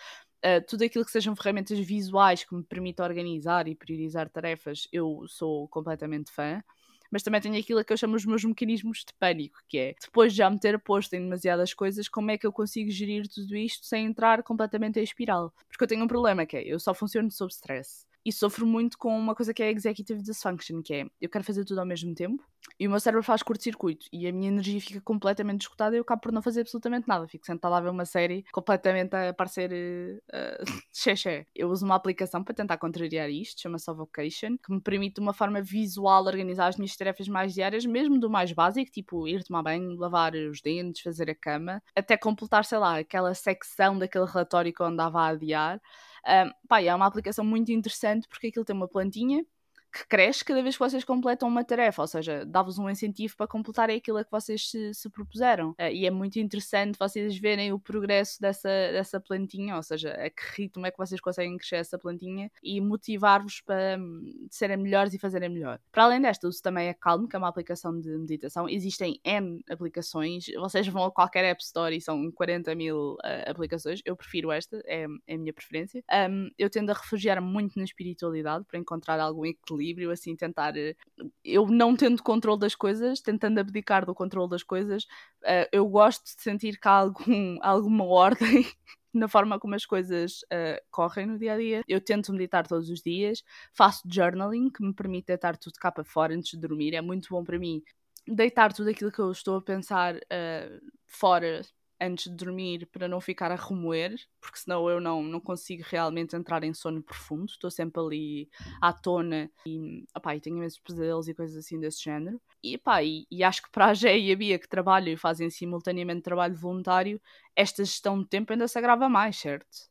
Uh, 0.43 0.65
tudo 0.67 0.83
aquilo 0.83 1.05
que 1.05 1.11
sejam 1.11 1.35
ferramentas 1.35 1.77
visuais 1.77 2.43
que 2.43 2.55
me 2.55 2.63
permitam 2.63 3.05
organizar 3.05 3.67
e 3.67 3.75
priorizar 3.75 4.27
tarefas, 4.29 4.87
eu 4.91 5.25
sou 5.27 5.67
completamente 5.67 6.31
fã. 6.31 6.63
Mas 7.11 7.23
também 7.23 7.41
tenho 7.41 7.59
aquilo 7.59 7.83
que 7.83 7.91
eu 7.91 7.97
chamo 7.97 8.15
os 8.15 8.25
meus 8.25 8.43
mecanismos 8.43 8.99
de 8.99 9.13
pânico, 9.19 9.59
que 9.67 9.77
é 9.77 9.95
depois 9.99 10.31
de 10.31 10.37
já 10.37 10.49
me 10.49 10.57
ter 10.57 10.79
posto 10.79 11.13
em 11.13 11.21
demasiadas 11.21 11.73
coisas, 11.73 12.07
como 12.07 12.31
é 12.31 12.37
que 12.37 12.47
eu 12.47 12.53
consigo 12.53 12.89
gerir 12.89 13.27
tudo 13.27 13.55
isto 13.55 13.85
sem 13.85 14.05
entrar 14.05 14.41
completamente 14.43 14.97
em 14.99 15.03
espiral? 15.03 15.53
Porque 15.67 15.83
eu 15.83 15.87
tenho 15.87 16.05
um 16.05 16.07
problema 16.07 16.45
que 16.45 16.55
é, 16.55 16.63
eu 16.63 16.79
só 16.79 16.93
funciono 16.93 17.29
sob 17.29 17.51
stress 17.51 18.05
e 18.25 18.31
sofro 18.31 18.65
muito 18.65 18.97
com 18.97 19.17
uma 19.17 19.35
coisa 19.35 19.53
que 19.53 19.63
é 19.63 19.71
executive 19.71 20.21
dysfunction, 20.21 20.81
que 20.81 20.93
é 20.93 21.05
eu 21.19 21.29
quero 21.29 21.43
fazer 21.43 21.65
tudo 21.65 21.79
ao 21.79 21.85
mesmo 21.85 22.13
tempo 22.13 22.43
e 22.79 22.87
o 22.87 22.89
meu 22.89 22.99
cérebro 22.99 23.23
faz 23.23 23.43
curto-circuito 23.43 24.07
e 24.11 24.27
a 24.27 24.31
minha 24.31 24.49
energia 24.49 24.79
fica 24.79 25.01
completamente 25.01 25.61
esgotada 25.61 25.95
e 25.95 25.99
eu 25.99 26.01
acabo 26.01 26.21
por 26.21 26.31
não 26.31 26.41
fazer 26.41 26.61
absolutamente 26.61 27.07
nada. 27.07 27.27
Fico 27.27 27.45
sentada 27.45 27.75
a 27.75 27.81
ver 27.81 27.89
uma 27.89 28.05
série 28.05 28.43
completamente 28.51 29.15
a 29.15 29.33
parecer 29.33 29.71
uh, 29.71 30.81
xexé. 30.91 31.45
Eu 31.55 31.69
uso 31.69 31.85
uma 31.85 31.95
aplicação 31.95 32.43
para 32.43 32.55
tentar 32.55 32.77
contrariar 32.77 33.29
isto, 33.29 33.61
chama-se 33.61 33.91
Vocation, 33.93 34.57
que 34.57 34.71
me 34.71 34.81
permite 34.81 35.19
uma 35.19 35.33
forma 35.33 35.61
visual 35.61 36.23
de 36.23 36.29
organizar 36.29 36.67
as 36.67 36.77
minhas 36.77 36.95
tarefas 36.95 37.27
mais 37.27 37.53
diárias, 37.53 37.85
mesmo 37.85 38.19
do 38.19 38.29
mais 38.29 38.51
básico, 38.51 38.91
tipo 38.91 39.27
ir 39.27 39.43
tomar 39.43 39.63
banho, 39.63 39.95
lavar 39.97 40.33
os 40.33 40.61
dentes, 40.61 41.01
fazer 41.01 41.29
a 41.29 41.35
cama, 41.35 41.81
até 41.95 42.17
completar, 42.17 42.65
sei 42.65 42.77
lá, 42.77 42.97
aquela 42.99 43.33
secção 43.33 43.97
daquele 43.97 44.25
relatório 44.25 44.73
que 44.73 44.81
eu 44.81 44.85
andava 44.85 45.21
a 45.21 45.27
adiar. 45.27 45.79
Um, 46.27 46.51
pá, 46.67 46.81
é 46.81 46.93
uma 46.93 47.07
aplicação 47.07 47.43
muito 47.43 47.71
interessante 47.71 48.27
porque 48.27 48.47
aquilo 48.47 48.65
tem 48.65 48.75
uma 48.75 48.87
plantinha 48.87 49.45
que 49.91 50.07
cresce 50.07 50.43
cada 50.45 50.63
vez 50.63 50.75
que 50.75 50.79
vocês 50.79 51.03
completam 51.03 51.49
uma 51.49 51.63
tarefa, 51.63 52.01
ou 52.01 52.07
seja, 52.07 52.45
dá-vos 52.45 52.79
um 52.79 52.89
incentivo 52.89 53.35
para 53.35 53.47
completarem 53.47 53.97
aquilo 53.97 54.17
a 54.17 54.23
que 54.23 54.31
vocês 54.31 54.69
se, 54.69 54.93
se 54.93 55.09
propuseram. 55.09 55.71
Uh, 55.71 55.91
e 55.91 56.05
é 56.05 56.11
muito 56.11 56.39
interessante 56.39 56.97
vocês 56.97 57.37
verem 57.37 57.73
o 57.73 57.79
progresso 57.79 58.39
dessa, 58.39 58.69
dessa 58.69 59.19
plantinha, 59.19 59.75
ou 59.75 59.83
seja, 59.83 60.11
a 60.11 60.29
que 60.29 60.61
ritmo 60.61 60.85
é 60.85 60.91
que 60.91 60.97
vocês 60.97 61.19
conseguem 61.19 61.57
crescer 61.57 61.75
essa 61.75 61.97
plantinha 61.97 62.49
e 62.63 62.79
motivar-vos 62.79 63.61
para 63.61 63.97
um, 63.99 64.47
serem 64.49 64.77
melhores 64.77 65.13
e 65.13 65.19
fazerem 65.19 65.49
melhor. 65.49 65.79
Para 65.91 66.05
além 66.05 66.21
desta, 66.21 66.47
uso 66.47 66.61
também 66.61 66.89
a 66.89 66.93
Calm, 66.93 67.27
que 67.27 67.35
é 67.35 67.39
uma 67.39 67.49
aplicação 67.49 67.99
de 67.99 68.09
meditação. 68.17 68.69
Existem 68.69 69.19
N 69.25 69.61
aplicações, 69.69 70.45
vocês 70.57 70.87
vão 70.87 71.03
a 71.03 71.11
qualquer 71.11 71.43
App 71.43 71.61
Store 71.61 71.95
e 71.95 71.99
são 71.99 72.31
40 72.31 72.73
mil 72.75 73.13
uh, 73.15 73.49
aplicações. 73.49 74.01
Eu 74.05 74.15
prefiro 74.15 74.51
esta, 74.51 74.81
é, 74.85 75.05
é 75.27 75.35
a 75.35 75.37
minha 75.37 75.53
preferência. 75.53 76.01
Um, 76.29 76.49
eu 76.57 76.69
tendo 76.69 76.91
a 76.91 76.93
refugiar 76.93 77.41
muito 77.41 77.77
na 77.77 77.83
espiritualidade 77.83 78.63
para 78.65 78.79
encontrar 78.79 79.19
algum 79.19 79.45
equilíbrio 79.45 79.80
equilíbrio, 79.81 80.11
assim, 80.11 80.35
tentar. 80.35 80.77
Eh, 80.77 80.95
eu 81.43 81.67
não 81.67 81.95
tendo 81.95 82.21
controle 82.23 82.59
das 82.59 82.75
coisas, 82.75 83.19
tentando 83.19 83.59
abdicar 83.59 84.05
do 84.05 84.13
controle 84.13 84.49
das 84.49 84.63
coisas, 84.63 85.03
uh, 85.43 85.67
eu 85.71 85.87
gosto 85.87 86.23
de 86.23 86.41
sentir 86.41 86.79
que 86.79 86.87
há 86.87 86.91
algum, 86.91 87.57
alguma 87.61 88.05
ordem 88.05 88.65
na 89.13 89.27
forma 89.27 89.59
como 89.59 89.75
as 89.75 89.85
coisas 89.85 90.41
uh, 90.43 90.81
correm 90.91 91.25
no 91.25 91.37
dia 91.39 91.53
a 91.53 91.57
dia. 91.57 91.81
Eu 91.87 91.99
tento 91.99 92.31
meditar 92.31 92.67
todos 92.67 92.89
os 92.89 93.01
dias, 93.01 93.43
faço 93.73 94.03
journaling, 94.09 94.69
que 94.69 94.83
me 94.83 94.93
permite 94.93 95.27
deitar 95.27 95.57
tudo 95.57 95.73
cá 95.79 95.91
para 95.91 96.03
fora 96.03 96.33
antes 96.33 96.51
de 96.51 96.57
dormir. 96.57 96.93
É 96.95 97.01
muito 97.01 97.29
bom 97.29 97.43
para 97.43 97.59
mim 97.59 97.81
deitar 98.27 98.71
tudo 98.71 98.89
aquilo 98.89 99.11
que 99.11 99.19
eu 99.19 99.31
estou 99.31 99.57
a 99.57 99.61
pensar 99.61 100.15
uh, 100.15 100.91
fora 101.07 101.61
antes 102.01 102.25
de 102.25 102.35
dormir 102.35 102.87
para 102.87 103.07
não 103.07 103.21
ficar 103.21 103.51
a 103.51 103.55
remoer, 103.55 104.15
porque 104.41 104.57
senão 104.57 104.89
eu 104.89 104.99
não, 104.99 105.21
não 105.23 105.39
consigo 105.39 105.83
realmente 105.87 106.35
entrar 106.35 106.63
em 106.63 106.73
sono 106.73 107.03
profundo. 107.03 107.45
Estou 107.45 107.69
sempre 107.69 108.01
ali 108.01 108.49
à 108.81 108.91
tona 108.91 109.51
e, 109.65 110.03
opá, 110.15 110.35
e 110.35 110.41
tenho 110.41 110.57
imensos 110.57 110.79
pesadelos 110.79 111.27
e 111.27 111.33
coisas 111.35 111.57
assim 111.57 111.79
desse 111.79 112.03
género. 112.03 112.41
E, 112.63 112.75
opá, 112.75 113.03
e, 113.03 113.27
e 113.29 113.43
acho 113.43 113.61
que 113.61 113.71
para 113.71 113.87
a 113.87 113.93
Gé 113.93 114.17
e 114.17 114.31
a 114.31 114.35
Bia 114.35 114.57
que 114.59 114.67
trabalham 114.67 115.13
e 115.13 115.17
fazem 115.17 115.49
simultaneamente 115.49 116.23
trabalho 116.23 116.55
voluntário, 116.55 117.21
esta 117.55 117.83
gestão 117.85 118.19
de 118.21 118.27
tempo 118.27 118.51
ainda 118.51 118.67
se 118.67 118.77
agrava 118.77 119.07
mais, 119.07 119.37
certo? 119.37 119.90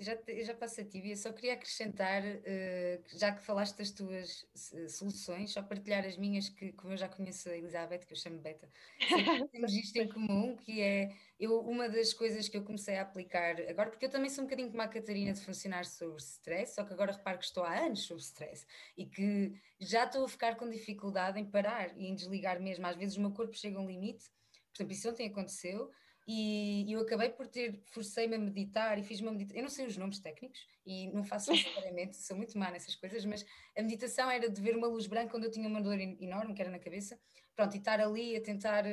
Já, 0.00 0.16
já 0.42 0.54
passo 0.54 0.80
a 0.80 0.84
ti, 0.84 1.10
eu 1.10 1.16
só 1.16 1.32
queria 1.32 1.52
acrescentar, 1.52 2.22
uh, 2.24 3.18
já 3.18 3.32
que 3.32 3.42
falaste 3.42 3.76
das 3.76 3.90
tuas 3.90 4.42
uh, 4.72 4.88
soluções, 4.88 5.52
só 5.52 5.62
partilhar 5.62 6.04
as 6.06 6.16
minhas, 6.16 6.48
que 6.48 6.72
como 6.72 6.94
eu 6.94 6.96
já 6.96 7.08
conheço 7.08 7.50
a 7.50 7.56
Elizabeth, 7.56 8.06
que 8.06 8.12
eu 8.12 8.16
chamo 8.16 8.38
Beta, 8.38 8.68
temos 9.52 9.72
isto 9.74 9.96
em 9.96 10.08
comum, 10.08 10.56
que 10.56 10.80
é 10.80 11.14
eu, 11.38 11.60
uma 11.60 11.88
das 11.88 12.14
coisas 12.14 12.48
que 12.48 12.56
eu 12.56 12.64
comecei 12.64 12.96
a 12.96 13.02
aplicar 13.02 13.60
agora, 13.68 13.90
porque 13.90 14.06
eu 14.06 14.10
também 14.10 14.30
sou 14.30 14.42
um 14.42 14.46
bocadinho 14.46 14.70
como 14.70 14.82
a 14.82 14.88
Catarina 14.88 15.32
de 15.32 15.40
funcionar 15.40 15.84
sobre 15.84 16.16
stress, 16.22 16.74
só 16.74 16.84
que 16.84 16.92
agora 16.92 17.12
reparo 17.12 17.38
que 17.38 17.44
estou 17.44 17.62
há 17.62 17.78
anos 17.78 18.02
sobre 18.06 18.22
stress 18.22 18.66
e 18.96 19.04
que 19.04 19.52
já 19.78 20.04
estou 20.04 20.24
a 20.24 20.28
ficar 20.28 20.56
com 20.56 20.68
dificuldade 20.68 21.38
em 21.38 21.44
parar 21.44 21.96
e 21.96 22.06
em 22.06 22.14
desligar 22.14 22.60
mesmo. 22.60 22.86
Às 22.86 22.96
vezes 22.96 23.16
o 23.16 23.20
meu 23.20 23.32
corpo 23.32 23.54
chega 23.54 23.78
a 23.78 23.82
um 23.82 23.86
limite, 23.86 24.24
por 24.72 24.82
exemplo, 24.82 24.92
isso 24.92 25.10
ontem 25.10 25.26
aconteceu 25.26 25.90
e 26.32 26.92
eu 26.92 27.00
acabei 27.00 27.28
por 27.28 27.48
ter, 27.48 27.82
forcei-me 27.86 28.36
a 28.36 28.38
meditar 28.38 28.96
e 28.96 29.02
fiz 29.02 29.20
uma 29.20 29.32
meditação. 29.32 29.58
Eu 29.58 29.62
não 29.64 29.68
sei 29.68 29.84
os 29.84 29.96
nomes 29.96 30.20
técnicos 30.20 30.64
e 30.86 31.08
não 31.08 31.24
faço 31.24 31.50
necessariamente, 31.50 32.16
sou 32.22 32.36
muito 32.36 32.56
má 32.56 32.70
nessas 32.70 32.94
coisas, 32.94 33.24
mas 33.24 33.44
a 33.76 33.82
meditação 33.82 34.30
era 34.30 34.48
de 34.48 34.62
ver 34.62 34.76
uma 34.76 34.86
luz 34.86 35.08
branca 35.08 35.36
onde 35.36 35.46
eu 35.46 35.50
tinha 35.50 35.66
uma 35.66 35.82
dor 35.82 35.98
enorme, 35.98 36.54
que 36.54 36.62
era 36.62 36.70
na 36.70 36.78
cabeça, 36.78 37.18
pronto, 37.56 37.74
e 37.74 37.78
estar 37.78 38.00
ali 38.00 38.36
a 38.36 38.40
tentar, 38.40 38.84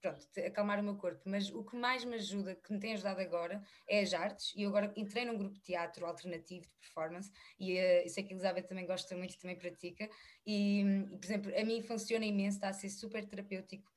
pronto, 0.00 0.26
acalmar 0.44 0.80
o 0.80 0.82
meu 0.82 0.96
corpo. 0.96 1.22
Mas 1.24 1.50
o 1.50 1.62
que 1.62 1.76
mais 1.76 2.04
me 2.04 2.16
ajuda, 2.16 2.56
que 2.56 2.72
me 2.72 2.80
tem 2.80 2.94
ajudado 2.94 3.20
agora, 3.20 3.62
é 3.88 4.00
as 4.00 4.12
artes. 4.12 4.52
E 4.56 4.62
eu 4.62 4.70
agora 4.70 4.92
entrei 4.96 5.24
num 5.24 5.38
grupo 5.38 5.54
de 5.54 5.62
teatro 5.62 6.04
alternativo 6.04 6.62
de 6.62 6.76
performance 6.80 7.30
e 7.60 7.74
uh, 7.74 8.02
eu 8.02 8.08
sei 8.08 8.24
que 8.24 8.32
a 8.32 8.36
Elizabeth 8.36 8.64
também 8.64 8.86
gosta 8.86 9.16
muito 9.16 9.34
e 9.34 9.38
também 9.38 9.56
pratica. 9.56 10.10
E, 10.44 10.84
por 11.12 11.24
exemplo, 11.24 11.52
a 11.56 11.64
mim 11.64 11.80
funciona 11.80 12.24
imenso, 12.24 12.56
está 12.56 12.70
a 12.70 12.72
ser 12.72 12.88
super 12.88 13.24
terapêutico 13.24 13.88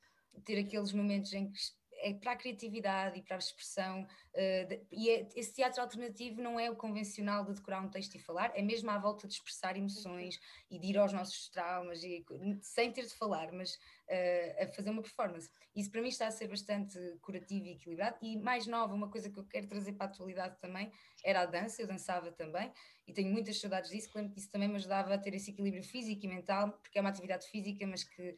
ter 0.44 0.60
aqueles 0.60 0.92
momentos 0.92 1.34
em 1.34 1.52
que 1.52 1.60
é 1.98 2.14
para 2.14 2.34
a 2.34 2.36
criatividade 2.36 3.20
e 3.20 3.22
para 3.22 3.36
a 3.36 3.40
expressão. 3.40 4.04
Uh, 4.34 4.68
de, 4.68 4.82
e 4.92 5.10
é, 5.10 5.28
esse 5.36 5.54
teatro 5.54 5.82
alternativo 5.82 6.42
não 6.42 6.60
é 6.60 6.70
o 6.70 6.76
convencional 6.76 7.46
de 7.46 7.54
decorar 7.54 7.82
um 7.82 7.90
texto 7.90 8.16
e 8.16 8.20
falar, 8.20 8.52
é 8.56 8.62
mesmo 8.62 8.90
à 8.90 8.98
volta 8.98 9.28
de 9.28 9.34
expressar 9.34 9.78
emoções 9.78 10.40
e 10.70 10.80
de 10.80 10.88
ir 10.88 10.98
aos 10.98 11.14
nossos 11.14 11.50
traumas, 11.50 12.04
e, 12.04 12.26
sem 12.62 12.92
ter 12.92 13.06
de 13.06 13.14
falar, 13.14 13.52
mas 13.52 13.76
uh, 13.76 14.64
a 14.64 14.68
fazer 14.68 14.90
uma 14.90 15.02
performance. 15.02 15.50
Isso 15.76 15.92
para 15.92 16.02
mim 16.02 16.10
está 16.10 16.28
a 16.28 16.32
ser 16.32 16.48
bastante 16.48 16.98
curativo 17.22 17.66
e 17.66 17.72
equilibrado. 17.72 18.18
E 18.22 18.38
mais 18.38 18.68
nova, 18.68 18.94
uma 18.94 19.10
coisa 19.10 19.30
que 19.30 19.38
eu 19.38 19.46
quero 19.46 19.68
trazer 19.68 19.94
para 19.94 20.08
a 20.08 20.10
atualidade 20.10 20.58
também, 20.60 20.92
era 21.24 21.42
a 21.42 21.46
dança. 21.46 21.82
Eu 21.82 21.88
dançava 21.88 22.32
também 22.32 22.72
e 23.08 23.14
tenho 23.14 23.32
muitas 23.32 23.60
saudades 23.60 23.92
disso. 23.92 24.10
Lembro 24.16 24.32
que 24.32 24.40
isso 24.40 24.50
também 24.50 24.70
me 24.70 24.76
ajudava 24.76 25.14
a 25.14 25.18
ter 25.18 25.34
esse 25.34 25.52
equilíbrio 25.52 25.84
físico 25.84 26.26
e 26.26 26.28
mental, 26.28 26.72
porque 26.82 26.98
é 26.98 27.02
uma 27.02 27.10
atividade 27.10 27.48
física, 27.48 27.86
mas 27.86 28.04
que 28.04 28.36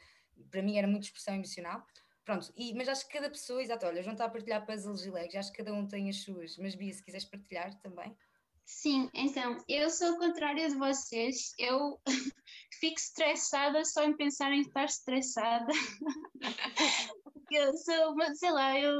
para 0.50 0.62
mim 0.62 0.78
era 0.78 0.88
muito 0.88 1.04
expressão 1.04 1.36
emocional. 1.36 1.86
Pronto, 2.28 2.52
e, 2.58 2.74
mas 2.74 2.90
acho 2.90 3.08
que 3.08 3.14
cada 3.14 3.30
pessoa, 3.30 3.62
exato, 3.62 3.86
olha, 3.86 4.04
João 4.04 4.12
está 4.12 4.26
a 4.26 4.30
partilhar 4.30 4.66
puzzles 4.66 5.06
e 5.06 5.10
legs, 5.10 5.34
acho 5.34 5.50
que 5.50 5.60
cada 5.60 5.74
um 5.74 5.88
tem 5.88 6.10
as 6.10 6.24
suas, 6.24 6.58
mas 6.58 6.76
Bia, 6.76 6.94
se 6.94 7.02
quiseres 7.02 7.24
partilhar 7.24 7.74
também. 7.80 8.14
Sim, 8.66 9.10
então, 9.14 9.64
eu 9.66 9.90
sou 9.90 10.12
o 10.12 10.18
contrário 10.18 10.68
de 10.68 10.76
vocês, 10.76 11.54
eu 11.58 11.98
fico 12.82 13.00
estressada 13.00 13.86
só 13.86 14.04
em 14.04 14.18
pensar 14.18 14.52
em 14.52 14.60
estar 14.60 14.84
estressada. 14.84 15.72
eu 17.50 17.78
sou, 17.78 18.18
sei 18.36 18.52
lá, 18.52 18.78
eu 18.78 18.94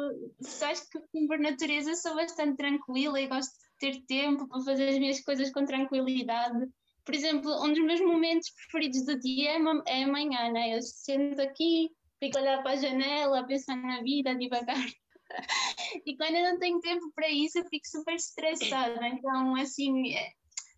acho 0.62 0.90
que 0.90 1.28
por 1.28 1.38
natureza 1.38 1.96
sou 1.96 2.16
bastante 2.16 2.56
tranquila 2.56 3.20
e 3.20 3.28
gosto 3.28 3.52
de 3.52 3.78
ter 3.78 4.06
tempo 4.06 4.48
para 4.48 4.64
fazer 4.64 4.88
as 4.88 4.98
minhas 4.98 5.20
coisas 5.20 5.52
com 5.52 5.66
tranquilidade. 5.66 6.66
Por 7.04 7.14
exemplo, 7.14 7.62
um 7.62 7.74
dos 7.74 7.84
meus 7.84 8.00
momentos 8.00 8.50
preferidos 8.52 9.06
do 9.06 9.20
dia 9.20 9.52
é, 9.52 10.00
é 10.00 10.04
amanhã, 10.06 10.50
né? 10.50 10.78
Eu 10.78 10.82
sento 10.82 11.42
aqui, 11.42 11.90
fico 12.20 12.38
a 12.38 12.42
olhar 12.42 12.62
para 12.62 12.72
a 12.72 12.76
janela, 12.76 13.40
a 13.40 13.44
pensar 13.44 13.76
na 13.76 14.02
vida 14.02 14.36
devagar. 14.36 14.86
e 16.06 16.16
quando 16.16 16.36
eu 16.36 16.44
não 16.52 16.60
tenho 16.60 16.80
tempo 16.80 17.12
para 17.16 17.30
isso, 17.30 17.60
eu 17.60 17.66
fico 17.66 17.88
super 17.88 18.16
estressada. 18.16 19.08
Então, 19.08 19.56
assim, 19.56 20.14
é, 20.14 20.32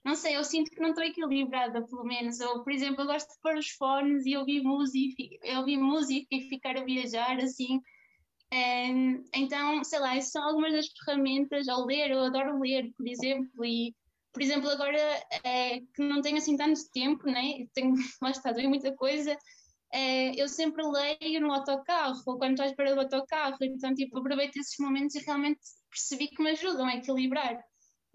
não 0.03 0.15
sei, 0.15 0.35
eu 0.35 0.43
sinto 0.43 0.71
que 0.71 0.81
não 0.81 0.89
estou 0.89 1.03
equilibrada, 1.03 1.85
pelo 1.85 2.03
menos. 2.03 2.39
Ou, 2.39 2.63
por 2.63 2.71
exemplo, 2.71 3.01
eu 3.01 3.07
gosto 3.07 3.29
de 3.29 3.39
pôr 3.41 3.57
os 3.57 3.69
fones 3.71 4.25
e 4.25 4.37
ouvir 4.37 4.61
música, 4.61 5.23
ouvir 5.57 5.77
música 5.77 6.27
e 6.31 6.49
ficar 6.49 6.77
a 6.77 6.83
viajar, 6.83 7.37
assim. 7.39 7.81
Então, 9.33 9.83
sei 9.83 9.99
lá, 9.99 10.15
essas 10.15 10.31
são 10.31 10.43
algumas 10.43 10.73
das 10.73 10.87
ferramentas. 10.87 11.67
Ao 11.67 11.85
ler, 11.85 12.11
eu 12.11 12.19
adoro 12.19 12.59
ler, 12.59 12.91
por 12.97 13.07
exemplo, 13.07 13.65
e 13.65 13.93
por 14.31 14.43
exemplo, 14.43 14.69
agora 14.69 14.99
é, 15.43 15.79
que 15.79 16.01
não 16.01 16.21
tenho 16.21 16.37
assim 16.37 16.55
tanto 16.55 16.79
tempo, 16.91 17.25
né? 17.25 17.65
tenho 17.73 17.93
lá 18.21 18.29
está, 18.29 18.53
muita 18.53 18.95
coisa, 18.95 19.35
eu 20.37 20.47
sempre 20.47 20.83
leio 20.83 21.41
no 21.41 21.51
autocarro, 21.51 22.21
ou 22.25 22.37
quando 22.37 22.51
estou 22.51 22.65
à 22.65 22.69
espera 22.69 22.93
do 22.93 23.01
autocarro, 23.01 23.57
então 23.61 23.93
tipo, 23.93 24.19
aproveito 24.19 24.57
esses 24.57 24.77
momentos 24.79 25.15
e 25.15 25.19
realmente 25.19 25.59
percebi 25.89 26.27
que 26.27 26.41
me 26.41 26.51
ajudam 26.51 26.85
a 26.85 26.95
equilibrar. 26.95 27.59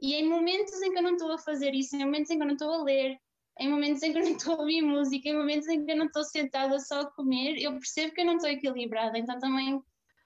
E 0.00 0.14
em 0.14 0.28
momentos 0.28 0.80
em 0.82 0.92
que 0.92 0.98
eu 0.98 1.02
não 1.02 1.12
estou 1.12 1.32
a 1.32 1.38
fazer 1.38 1.74
isso, 1.74 1.96
em 1.96 2.04
momentos 2.04 2.30
em 2.30 2.36
que 2.36 2.42
eu 2.42 2.46
não 2.46 2.54
estou 2.54 2.72
a 2.72 2.82
ler, 2.82 3.16
em 3.58 3.68
momentos 3.68 4.02
em 4.02 4.12
que 4.12 4.18
eu 4.18 4.24
não 4.24 4.32
estou 4.32 4.54
a 4.54 4.58
ouvir 4.58 4.82
música, 4.82 5.28
em 5.28 5.36
momentos 5.36 5.68
em 5.68 5.84
que 5.84 5.92
eu 5.92 5.96
não 5.96 6.06
estou 6.06 6.24
sentada 6.24 6.78
só 6.80 7.02
a 7.02 7.10
comer, 7.10 7.56
eu 7.58 7.72
percebo 7.72 8.12
que 8.12 8.20
eu 8.20 8.26
não 8.26 8.36
estou 8.36 8.50
equilibrada. 8.50 9.18
Então 9.18 9.38
também 9.38 9.80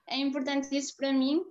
é 0.07 0.17
importante 0.17 0.75
isso 0.77 0.97
para 0.97 1.13
mim. 1.13 1.43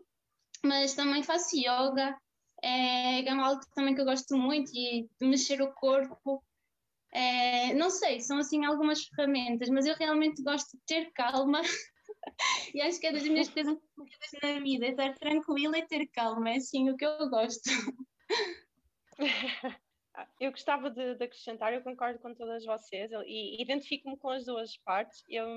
Mas 0.64 0.96
também 0.96 1.22
faço 1.22 1.56
yoga, 1.56 2.18
é, 2.64 3.22
é 3.22 3.30
algo 3.30 3.62
também 3.76 3.94
que 3.94 4.02
eu 4.02 4.06
gosto 4.06 4.36
muito 4.36 4.72
e 4.74 5.08
mexer 5.22 5.62
o 5.62 5.74
corpo. 5.74 6.44
É, 7.14 7.74
não 7.74 7.90
sei, 7.90 8.20
são 8.20 8.38
assim 8.38 8.66
algumas 8.66 9.06
ferramentas, 9.06 9.70
mas 9.70 9.86
eu 9.86 9.96
realmente 9.96 10.44
gosto 10.44 10.78
de 10.78 10.84
ter 10.86 11.12
calma 11.14 11.62
e 12.74 12.82
acho 12.82 13.00
que 13.00 13.08
é 13.08 13.12
das 13.12 13.24
minhas 13.24 13.50
coisas 13.50 13.78
na 14.44 14.60
vida, 14.60 14.86
é 14.86 14.90
estar 14.90 15.14
tranquila 15.16 15.78
e 15.78 15.88
ter 15.88 16.06
calma, 16.08 16.52
é 16.52 16.58
assim 16.58 16.90
o 16.90 16.98
que 16.98 17.06
eu 17.06 17.30
gosto. 17.30 17.70
Eu 20.40 20.52
gostava 20.52 20.90
de, 20.90 21.16
de, 21.16 21.24
acrescentar, 21.24 21.74
eu 21.74 21.84
concordo 21.84 22.18
com 22.20 22.34
todas 22.34 22.66
vocês 22.66 23.12
e 23.26 23.62
identifico-me 23.62 24.18
com 24.18 24.30
as 24.30 24.46
duas 24.46 24.76
partes. 24.78 25.24
Eu, 25.30 25.48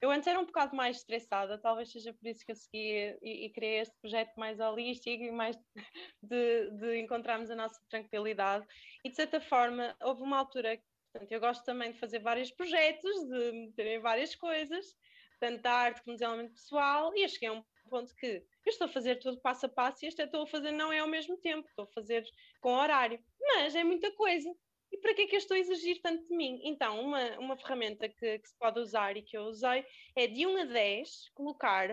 eu 0.00 0.10
antes 0.10 0.26
era 0.26 0.38
um 0.38 0.44
bocado 0.44 0.76
mais 0.76 0.98
estressada, 0.98 1.56
talvez 1.56 1.90
seja 1.90 2.12
por 2.12 2.28
isso 2.28 2.44
que 2.44 2.52
eu 2.52 2.56
segui 2.56 3.16
e, 3.22 3.46
e 3.46 3.50
criei 3.50 3.80
este 3.80 3.96
projeto 3.98 4.34
mais 4.36 4.60
holístico 4.60 5.24
e 5.24 5.32
mais 5.32 5.58
de, 6.22 6.70
de 6.70 7.00
encontrarmos 7.00 7.50
a 7.50 7.56
nossa 7.56 7.80
tranquilidade. 7.88 8.66
E 9.04 9.08
de 9.08 9.16
certa 9.16 9.40
forma, 9.40 9.96
houve 10.02 10.22
uma 10.22 10.38
altura 10.38 10.78
Portanto, 11.12 11.32
eu 11.32 11.40
gosto 11.40 11.64
também 11.64 11.92
de 11.92 11.98
fazer 11.98 12.20
vários 12.20 12.50
projetos, 12.50 13.28
de 13.28 13.52
meter 13.52 14.00
várias 14.00 14.34
coisas, 14.34 14.86
tanto 15.40 15.62
da 15.62 15.72
arte 15.72 16.02
como 16.02 16.16
desenvolvimento 16.16 16.54
pessoal, 16.54 17.12
e 17.16 17.22
eu 17.22 17.28
cheguei 17.28 17.48
a 17.48 17.52
um 17.52 17.64
ponto 17.88 18.14
que 18.14 18.26
eu 18.26 18.70
estou 18.70 18.86
a 18.86 18.90
fazer 18.90 19.16
tudo 19.16 19.40
passo 19.40 19.66
a 19.66 19.68
passo 19.68 20.04
e 20.04 20.08
este 20.08 20.22
eu 20.22 20.26
estou 20.26 20.42
a 20.42 20.46
fazer 20.46 20.70
não 20.70 20.92
é 20.92 21.00
ao 21.00 21.08
mesmo 21.08 21.36
tempo, 21.38 21.68
estou 21.68 21.84
a 21.84 21.92
fazer 21.92 22.24
com 22.60 22.74
horário, 22.74 23.18
mas 23.40 23.74
é 23.74 23.82
muita 23.82 24.12
coisa. 24.12 24.48
E 24.92 24.98
para 24.98 25.14
que 25.14 25.22
é 25.22 25.26
que 25.26 25.36
eu 25.36 25.38
estou 25.38 25.56
a 25.56 25.60
exigir 25.60 26.00
tanto 26.02 26.26
de 26.26 26.34
mim? 26.34 26.60
Então, 26.64 27.00
uma, 27.00 27.38
uma 27.38 27.56
ferramenta 27.56 28.08
que, 28.08 28.38
que 28.38 28.48
se 28.48 28.56
pode 28.58 28.80
usar 28.80 29.16
e 29.16 29.22
que 29.22 29.36
eu 29.36 29.42
usei 29.42 29.84
é 30.16 30.26
de 30.26 30.46
1 30.46 30.56
a 30.58 30.64
10 30.64 31.30
colocar 31.34 31.88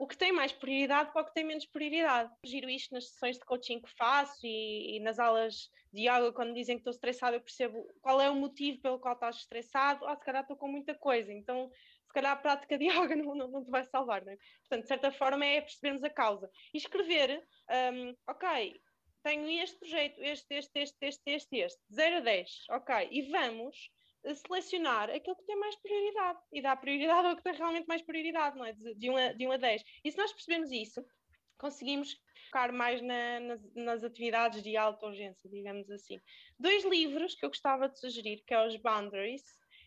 o 0.00 0.06
que 0.06 0.16
tem 0.16 0.32
mais 0.32 0.50
prioridade 0.50 1.12
para 1.12 1.20
o 1.20 1.24
que 1.26 1.34
tem 1.34 1.44
menos 1.44 1.66
prioridade. 1.66 2.32
Giro 2.42 2.70
isto 2.70 2.94
nas 2.94 3.10
sessões 3.10 3.36
de 3.36 3.44
coaching 3.44 3.82
que 3.82 3.96
faço 3.98 4.40
e, 4.42 4.96
e 4.96 5.00
nas 5.00 5.18
aulas 5.18 5.68
de 5.92 6.08
yoga, 6.08 6.32
quando 6.32 6.54
dizem 6.54 6.76
que 6.76 6.80
estou 6.80 6.90
estressado, 6.90 7.36
eu 7.36 7.40
percebo 7.42 7.86
qual 8.00 8.18
é 8.18 8.30
o 8.30 8.34
motivo 8.34 8.80
pelo 8.80 8.98
qual 8.98 9.12
estás 9.12 9.36
estressado. 9.36 10.06
Ah, 10.06 10.16
se 10.16 10.24
calhar 10.24 10.40
estou 10.40 10.56
com 10.56 10.68
muita 10.68 10.94
coisa, 10.94 11.30
então 11.30 11.70
se 12.06 12.14
calhar 12.14 12.32
a 12.32 12.36
prática 12.36 12.78
de 12.78 12.86
yoga 12.88 13.14
não, 13.14 13.34
não, 13.34 13.48
não 13.48 13.62
te 13.62 13.70
vai 13.70 13.84
salvar, 13.84 14.24
não 14.24 14.32
é? 14.32 14.38
Portanto, 14.60 14.82
de 14.84 14.88
certa 14.88 15.12
forma 15.12 15.44
é 15.44 15.60
percebermos 15.60 16.02
a 16.02 16.08
causa. 16.08 16.50
E 16.72 16.78
escrever, 16.78 17.46
um, 17.92 18.16
ok, 18.26 18.80
tenho 19.22 19.50
este 19.50 19.78
projeto, 19.78 20.18
este, 20.22 20.54
este, 20.54 20.78
este, 20.78 21.06
este, 21.06 21.30
este, 21.30 21.56
este, 21.58 21.82
0 21.92 22.16
a 22.16 22.20
10, 22.20 22.50
ok, 22.70 23.08
e 23.10 23.30
vamos 23.30 23.90
selecionar 24.34 25.10
aquilo 25.10 25.36
que 25.36 25.46
tem 25.46 25.56
mais 25.56 25.76
prioridade 25.76 26.38
e 26.52 26.62
dar 26.62 26.76
prioridade 26.76 27.26
ao 27.28 27.36
que 27.36 27.42
tem 27.42 27.54
realmente 27.54 27.86
mais 27.86 28.02
prioridade, 28.02 28.56
não 28.56 28.64
é? 28.64 28.72
De, 28.72 28.94
de, 28.94 29.10
1, 29.10 29.16
a, 29.16 29.32
de 29.32 29.46
1 29.46 29.52
a 29.52 29.56
10. 29.56 29.82
E 30.04 30.12
se 30.12 30.18
nós 30.18 30.32
percebemos 30.32 30.70
isso, 30.70 31.04
conseguimos 31.58 32.16
focar 32.46 32.72
mais 32.72 33.00
na, 33.02 33.40
nas, 33.40 33.74
nas, 33.74 34.04
atividades 34.04 34.62
de 34.62 34.76
alta 34.76 35.06
urgência, 35.06 35.48
digamos 35.48 35.90
assim. 35.90 36.18
Dois 36.58 36.84
livros 36.84 37.34
que 37.34 37.44
eu 37.44 37.50
gostava 37.50 37.88
de 37.88 38.00
sugerir, 38.00 38.42
que 38.46 38.54
é 38.54 38.66
os 38.66 38.76
Boundaries, 38.76 39.42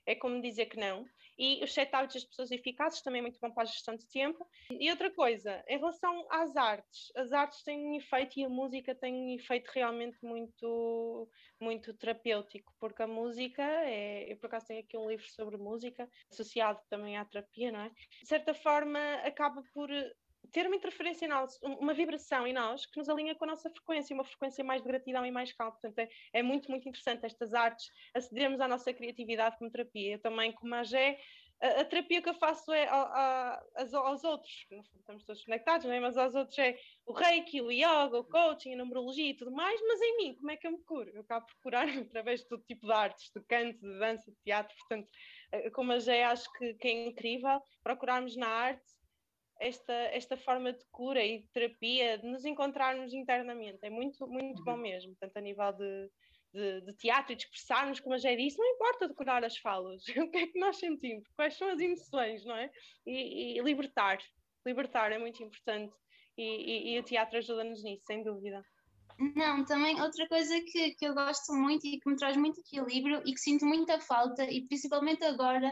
é 0.06 0.16
como 0.16 0.42
dizer 0.42 0.68
que 0.68 0.78
não, 0.78 1.06
e 1.38 1.64
os 1.64 1.78
hábitos 1.78 2.16
das 2.16 2.26
pessoas 2.26 2.52
eficazes, 2.52 3.02
também 3.02 3.20
é 3.20 3.22
muito 3.24 3.40
bom 3.40 3.52
para 3.52 3.64
a 3.64 3.66
gestão 3.66 3.96
de 3.96 4.08
tempo. 4.08 4.48
E 4.70 4.90
outra 4.90 5.12
coisa, 5.12 5.64
em 5.68 5.78
relação 5.78 6.26
às 6.30 6.56
artes, 6.56 7.12
as 7.16 7.32
artes 7.32 7.64
têm 7.64 7.80
um 7.80 7.96
efeito 7.96 8.40
e 8.40 8.46
a 8.46 8.50
música 8.50 8.96
tem 8.96 9.14
um 9.14 9.36
efeito 9.36 9.70
realmente 9.74 10.18
muito, 10.24 11.30
muito 11.60 11.94
terapêutico, 11.94 12.74
porque 12.80 13.04
a 13.04 13.08
música, 13.08 13.64
é, 13.64 14.32
eu 14.32 14.38
por 14.38 14.48
acaso 14.48 14.68
tenho 14.68 14.82
aqui 14.82 14.98
um 14.98 15.10
livro 15.10 15.28
sobre 15.30 15.58
música, 15.58 16.10
associado 16.32 16.80
também 16.90 17.18
à 17.18 17.26
terapia, 17.26 17.72
não 17.72 17.82
é? 17.82 17.90
De 17.90 18.28
certa 18.28 18.54
forma, 18.54 19.00
acaba 19.24 19.64
por 19.74 19.90
ter 20.54 20.68
uma 20.68 20.76
interferência 20.76 21.26
em 21.26 21.28
nós, 21.28 21.60
uma 21.64 21.94
vibração 21.94 22.46
em 22.46 22.54
nós 22.54 22.86
que 22.86 22.98
nos 22.98 23.10
alinha 23.10 23.36
com 23.36 23.44
a 23.44 23.48
nossa 23.48 23.70
frequência, 23.70 24.14
uma 24.14 24.24
frequência 24.24 24.64
mais 24.64 24.82
de 24.82 24.88
gratidão 24.88 25.26
e 25.26 25.32
mais 25.32 25.52
calma. 25.52 25.74
Portanto, 25.74 25.98
é, 26.00 26.10
é 26.32 26.44
muito, 26.44 26.70
muito 26.70 26.88
interessante 26.88 27.26
estas 27.26 27.54
artes, 27.54 27.90
acedermos 28.14 28.62
à 28.62 28.68
nossa 28.68 28.94
criatividade 28.94 29.58
como 29.58 29.72
terapia. 29.72 30.14
Eu 30.14 30.20
também, 30.20 30.52
como 30.52 30.76
a 30.76 30.84
Gé, 30.84 31.20
a, 31.60 31.82
a, 31.82 31.86
terapia 31.86 32.22
que 32.22 32.30
eu 32.30 32.34
faço 32.36 32.72
é 32.72 32.88
a, 32.88 32.94
a, 32.94 33.64
aos 33.98 34.24
outros, 34.24 34.68
estamos 35.00 35.24
todos 35.24 35.44
conectados, 35.44 35.86
não 35.86 35.94
é? 35.94 36.00
mas 36.00 36.18
aos 36.18 36.36
outros 36.36 36.60
é 36.60 36.78
o 37.06 37.14
reiki, 37.14 37.62
o 37.62 37.72
yoga, 37.72 38.20
o 38.20 38.24
coaching, 38.24 38.74
a 38.74 38.78
numerologia 38.78 39.30
e 39.30 39.34
tudo 39.34 39.52
mais, 39.52 39.82
mas 39.82 40.02
em 40.02 40.18
mim, 40.18 40.36
como 40.36 40.52
é 40.52 40.58
que 40.58 40.68
eu 40.68 40.72
me 40.72 40.84
curo? 40.84 41.10
Eu 41.10 41.22
acabo 41.22 41.48
por 41.48 41.56
curar 41.64 41.88
através 41.98 42.42
de 42.42 42.48
todo 42.48 42.64
tipo 42.64 42.86
de 42.86 42.94
artes, 42.94 43.32
de 43.34 43.42
canto, 43.44 43.80
de 43.80 44.00
dança, 44.00 44.30
de 44.30 44.38
teatro, 44.44 44.76
portanto, 44.78 45.10
eh, 45.52 45.70
como 45.72 45.94
a 45.94 46.00
Gé 46.00 46.26
acho 46.26 46.52
que, 46.54 46.74
que 46.76 46.88
é 46.88 47.08
incrível 47.08 47.62
procurarmos 47.82 48.36
na 48.36 48.48
arte 48.48 48.93
esta, 49.64 49.94
esta 49.94 50.38
forma 50.38 50.74
de 50.74 50.84
cura 50.92 51.24
e 51.24 51.40
de 51.40 51.48
terapia, 51.48 52.18
de 52.18 52.28
nos 52.28 52.44
encontrarmos 52.46 53.14
internamente. 53.14 53.80
É 53.82 53.90
muito, 53.90 54.28
muito 54.28 54.60
uhum. 54.60 54.66
bom 54.66 54.78
mesmo, 54.78 55.16
tanto 55.20 55.38
a 55.38 55.42
nível 55.42 55.72
de, 55.74 56.10
de, 56.54 56.82
de, 56.82 56.94
teatro 56.98 57.34
e 57.34 57.36
de 57.36 57.44
expressarmos, 57.44 58.00
como 58.00 58.16
a 58.16 58.18
já 58.18 58.36
disse, 58.36 58.58
não 58.58 58.66
importa 58.66 59.08
decorar 59.08 59.44
as 59.44 59.58
falas, 59.58 60.04
o 60.18 60.30
que 60.30 60.38
é 60.38 60.48
que 60.48 60.60
nós 60.60 60.78
sentimos, 60.78 61.28
quais 61.36 61.58
são 61.58 61.70
as 61.70 61.80
emoções, 61.80 62.46
não 62.46 62.56
é? 62.56 62.70
E, 63.06 63.58
e 63.58 63.62
libertar, 63.62 64.20
libertar 64.66 65.12
é 65.12 65.18
muito 65.18 65.42
importante 65.42 65.94
e, 66.38 66.44
e, 66.44 66.96
e 66.96 67.00
o 67.00 67.04
teatro 67.04 67.38
ajuda-nos 67.38 67.84
nisso, 67.84 68.06
sem 68.06 68.24
dúvida. 68.24 68.64
Não, 69.36 69.64
também 69.64 70.02
outra 70.02 70.28
coisa 70.28 70.60
que, 70.62 70.96
que 70.96 71.06
eu 71.06 71.14
gosto 71.14 71.54
muito 71.54 71.86
e 71.86 72.00
que 72.00 72.10
me 72.10 72.16
traz 72.16 72.36
muito 72.36 72.60
equilíbrio 72.60 73.22
e 73.26 73.34
que 73.34 73.40
sinto 73.40 73.66
muita 73.66 74.00
falta, 74.00 74.44
e 74.44 74.68
principalmente 74.68 75.24
agora, 75.24 75.72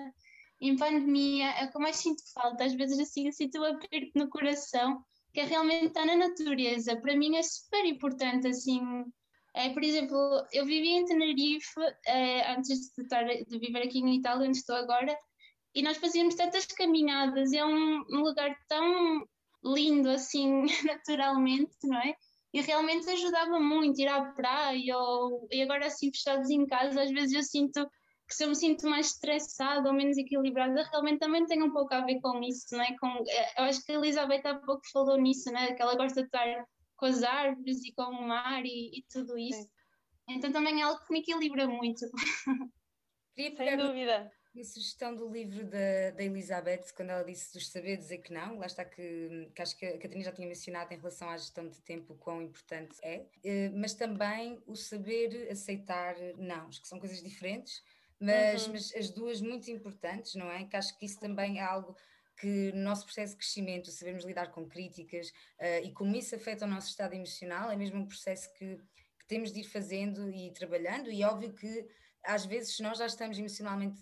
em 0.61 0.77
pandemia 0.77 1.49
é 1.51 1.65
o 1.65 1.71
que 1.71 1.77
eu 1.77 1.81
mais 1.81 1.95
sinto 1.95 2.21
falta, 2.33 2.63
às 2.63 2.73
vezes 2.73 2.99
assim 2.99 3.25
eu 3.25 3.33
sinto 3.33 3.59
um 3.59 3.63
aperto 3.63 4.11
no 4.15 4.29
coração, 4.29 5.03
que 5.33 5.39
é 5.39 5.45
realmente 5.45 5.87
estar 5.87 6.05
na 6.05 6.15
natureza. 6.15 6.95
Para 6.95 7.15
mim 7.15 7.35
é 7.35 7.41
super 7.41 7.83
importante, 7.85 8.47
assim, 8.47 8.81
é, 9.55 9.69
por 9.69 9.83
exemplo, 9.83 10.17
eu 10.53 10.65
vivi 10.65 10.89
em 10.89 11.05
Tenerife 11.05 11.79
é, 12.05 12.53
antes 12.53 12.93
de, 12.95 13.01
estar, 13.03 13.23
de 13.23 13.59
viver 13.59 13.83
aqui 13.83 13.99
em 13.99 14.15
Itália, 14.15 14.47
onde 14.47 14.57
estou 14.57 14.75
agora, 14.75 15.17
e 15.73 15.81
nós 15.81 15.97
fazíamos 15.97 16.35
tantas 16.35 16.65
caminhadas, 16.65 17.51
é 17.53 17.65
um, 17.65 18.03
um 18.09 18.19
lugar 18.19 18.55
tão 18.67 19.25
lindo 19.63 20.09
assim, 20.09 20.65
naturalmente, 20.85 21.71
não 21.83 21.97
é? 21.97 22.15
E 22.53 22.61
realmente 22.61 23.09
ajudava 23.09 23.59
muito 23.59 23.99
ir 23.99 24.07
à 24.07 24.21
praia, 24.33 24.97
ou, 24.97 25.47
e 25.51 25.61
agora 25.61 25.87
assim 25.87 26.11
fechados 26.11 26.49
em 26.49 26.65
casa, 26.65 27.01
às 27.01 27.11
vezes 27.11 27.33
eu 27.33 27.43
sinto 27.43 27.89
que 28.31 28.35
se 28.37 28.45
eu 28.45 28.47
me 28.47 28.55
sinto 28.55 28.89
mais 28.89 29.07
estressada 29.07 29.89
ou 29.89 29.93
menos 29.93 30.17
equilibrada, 30.17 30.87
realmente 30.89 31.19
também 31.19 31.45
tem 31.45 31.61
um 31.61 31.71
pouco 31.73 31.93
a 31.93 31.99
ver 32.05 32.21
com 32.21 32.41
isso, 32.41 32.65
não 32.71 32.81
é? 32.81 32.97
Com, 32.97 33.07
eh, 33.27 33.53
eu 33.57 33.65
acho 33.65 33.85
que 33.85 33.91
a 33.91 33.95
Elizabeth 33.95 34.41
há 34.45 34.55
pouco 34.55 34.81
falou 34.93 35.17
nisso, 35.17 35.51
né? 35.51 35.73
Que 35.73 35.81
ela 35.81 35.97
gosta 35.97 36.21
de 36.21 36.27
estar 36.27 36.65
com 36.95 37.05
as 37.07 37.23
árvores 37.23 37.83
e 37.83 37.91
com 37.91 38.03
o 38.03 38.25
mar 38.25 38.63
e, 38.63 38.99
e 38.99 39.05
tudo 39.11 39.37
isso. 39.37 39.61
Sim. 39.61 39.69
Então 40.29 40.49
também 40.49 40.79
é 40.79 40.83
algo 40.83 41.03
que 41.03 41.11
me 41.11 41.19
equilibra 41.19 41.67
muito. 41.67 42.09
Queria 43.35 43.57
Sem 43.57 43.77
dúvida. 43.77 44.31
A 44.57 44.63
sugestão 44.63 45.13
do 45.13 45.29
livro 45.29 45.65
da, 45.65 46.11
da 46.15 46.23
Elizabeth, 46.23 46.93
quando 46.95 47.09
ela 47.09 47.23
disse 47.23 47.53
dos 47.53 47.69
saber 47.69 47.97
dizer 47.97 48.19
que 48.19 48.31
não, 48.31 48.59
lá 48.59 48.65
está 48.65 48.85
que, 48.85 49.49
que 49.53 49.61
acho 49.61 49.77
que 49.77 49.85
a 49.85 49.97
Catarina 49.97 50.23
já 50.23 50.31
tinha 50.31 50.47
mencionado 50.47 50.93
em 50.93 50.97
relação 50.97 51.29
à 51.29 51.37
gestão 51.37 51.67
de 51.67 51.81
tempo, 51.81 52.13
o 52.13 52.17
quão 52.17 52.41
importante 52.41 52.97
é, 53.01 53.25
eh, 53.43 53.69
mas 53.69 53.93
também 53.93 54.61
o 54.67 54.75
saber 54.75 55.49
aceitar 55.49 56.15
não, 56.37 56.69
que 56.69 56.87
são 56.87 56.99
coisas 56.99 57.21
diferentes 57.21 57.81
mas, 58.21 58.67
uhum. 58.67 58.73
mas 58.73 58.93
as 58.95 59.09
duas 59.09 59.41
muito 59.41 59.71
importantes, 59.71 60.35
não 60.35 60.49
é? 60.51 60.63
Que 60.65 60.77
acho 60.77 60.97
que 60.97 61.05
isso 61.05 61.19
também 61.19 61.59
é 61.59 61.63
algo 61.63 61.97
que 62.39 62.71
no 62.71 62.83
nosso 62.83 63.05
processo 63.05 63.33
de 63.33 63.39
crescimento 63.39 63.91
sabemos 63.91 64.23
lidar 64.23 64.51
com 64.51 64.67
críticas 64.67 65.29
uh, 65.59 65.83
e 65.83 65.91
como 65.91 66.15
isso 66.15 66.35
afeta 66.35 66.65
o 66.65 66.67
nosso 66.67 66.89
estado 66.89 67.13
emocional, 67.13 67.71
é 67.71 67.75
mesmo 67.75 67.99
um 67.99 68.07
processo 68.07 68.51
que, 68.53 68.77
que, 68.77 69.27
temos 69.27 69.51
de 69.51 69.61
ir 69.61 69.63
fazendo 69.63 70.29
e 70.29 70.51
trabalhando, 70.51 71.11
e 71.11 71.23
óbvio 71.23 71.53
que 71.53 71.87
às 72.23 72.45
vezes 72.45 72.79
nós 72.79 72.97
já 72.97 73.05
estamos 73.05 73.37
emocionalmente 73.37 74.01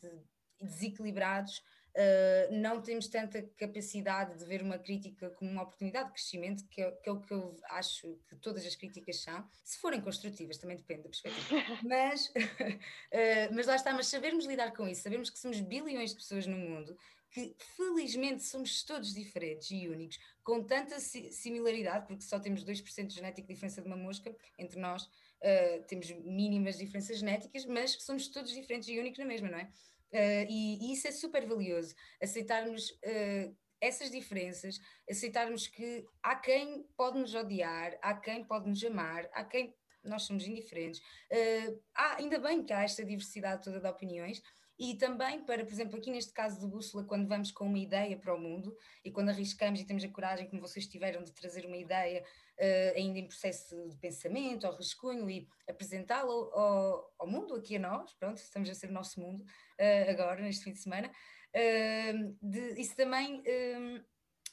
desequilibrados, 0.60 1.62
uh, 1.96 2.56
não 2.56 2.82
temos 2.82 3.08
tanta 3.08 3.42
capacidade 3.58 4.38
de 4.38 4.46
ver 4.46 4.62
uma 4.62 4.78
crítica 4.78 5.30
como 5.32 5.52
uma 5.52 5.64
oportunidade 5.64 6.08
de 6.08 6.14
crescimento, 6.14 6.68
que 6.70 6.82
é, 6.82 6.92
que 6.92 7.10
é, 7.10 7.12
o 7.12 7.20
que 7.20 7.34
eu 7.34 7.56
acho 7.72 8.18
que 8.28 8.36
todas 8.36 8.66
as 8.66 8.76
críticas 8.76 9.22
são, 9.22 9.48
se 9.64 9.78
forem 9.80 10.02
construtivas, 10.02 10.58
também 10.58 10.78
depende 10.78 11.04
da 11.04 11.10
perspectiva. 11.10 11.50
mas, 11.84 12.28
uh, 12.28 13.52
mas 13.54 13.68
lá 13.68 13.76
está, 13.76 13.94
mas 13.94 14.08
sabermos 14.08 14.46
lidar 14.46 14.72
com 14.74 14.88
isso, 14.88 15.02
sabemos 15.02 15.30
que 15.30 15.40
somos 15.40 15.60
bilhões 15.60 16.12
de 16.12 16.16
pessoas 16.18 16.46
no 16.46 16.58
mundo, 16.58 16.98
que 17.32 17.56
felizmente 17.76 18.44
somos 18.44 18.84
todos 18.84 19.14
diferentes 19.14 19.70
e 19.70 19.88
únicos, 19.88 20.20
com 20.44 20.64
tanta 20.64 21.00
similaridade, 21.00 22.08
porque 22.08 22.24
só 22.24 22.40
temos 22.40 22.64
2% 22.64 23.08
de 23.08 23.14
genética 23.14 23.48
de 23.48 23.54
diferença 23.54 23.82
de 23.82 23.88
uma 23.88 23.98
mosca, 23.98 24.36
entre 24.58 24.80
nós 24.80 25.04
uh, 25.04 25.84
temos 25.88 26.10
mínimas 26.12 26.78
diferenças 26.78 27.20
genéticas, 27.20 27.66
mas 27.66 27.92
somos 28.02 28.28
todos 28.28 28.52
diferentes 28.52 28.90
e 28.90 29.00
únicos 29.00 29.20
na 29.20 29.26
mesma, 29.26 29.50
não 29.50 29.60
é? 29.60 29.70
Uh, 30.12 30.46
e, 30.50 30.90
e, 30.90 30.94
isso 30.94 31.08
é 31.08 31.12
super 31.12 31.46
valioso, 31.48 31.94
aceitarmos 32.22 32.90
uh, 32.90 33.56
essas 33.80 34.10
diferenças, 34.10 34.80
aceitarmos 35.10 35.68
que 35.68 36.04
há 36.24 36.36
quem 36.36 36.84
pode 36.98 37.20
nos 37.20 37.36
odiar, 37.36 37.98
há 38.02 38.14
quem 38.16 38.44
pode 38.44 38.68
nos 38.68 38.84
amar, 38.84 39.30
há 39.34 39.44
quem 39.44 39.74
nós 40.04 40.24
somos 40.24 40.48
indiferentes. 40.48 41.00
Uh, 41.32 41.82
há, 41.94 42.18
ainda 42.18 42.40
bem 42.40 42.64
que 42.64 42.74
há 42.74 42.84
esta 42.84 43.06
diversidade 43.06 43.64
toda 43.64 43.80
de 43.80 43.88
opiniões, 43.88 44.42
e 44.80 44.96
também 44.96 45.44
para, 45.44 45.66
por 45.66 45.74
exemplo, 45.74 45.98
aqui 45.98 46.10
neste 46.10 46.32
caso 46.32 46.58
do 46.62 46.70
Bússola, 46.70 47.04
quando 47.04 47.28
vamos 47.28 47.52
com 47.52 47.66
uma 47.66 47.78
ideia 47.78 48.18
para 48.18 48.34
o 48.34 48.40
mundo 48.40 48.74
e 49.04 49.12
quando 49.12 49.28
arriscamos 49.28 49.82
e 49.82 49.86
temos 49.86 50.06
a 50.06 50.08
coragem, 50.08 50.48
como 50.48 50.62
vocês 50.62 50.88
tiveram, 50.88 51.22
de 51.22 51.34
trazer 51.34 51.66
uma 51.66 51.76
ideia 51.76 52.24
uh, 52.24 52.98
ainda 52.98 53.20
em 53.20 53.28
processo 53.28 53.76
de 53.90 53.98
pensamento, 53.98 54.66
ao 54.66 54.74
rascunho 54.74 55.30
e 55.30 55.50
apresentá-la 55.68 56.32
ao, 56.32 57.14
ao, 57.20 57.28
mundo, 57.28 57.56
aqui 57.56 57.76
a 57.76 57.80
nós, 57.80 58.14
pronto, 58.14 58.38
estamos 58.38 58.70
a 58.70 58.74
ser 58.74 58.90
o 58.90 58.94
nosso 58.94 59.20
mundo 59.20 59.42
uh, 59.44 60.10
agora, 60.10 60.42
neste 60.42 60.64
fim 60.64 60.72
de 60.72 60.80
semana, 60.80 61.10
uh, 61.10 62.38
de, 62.42 62.80
isso 62.80 62.96
também 62.96 63.44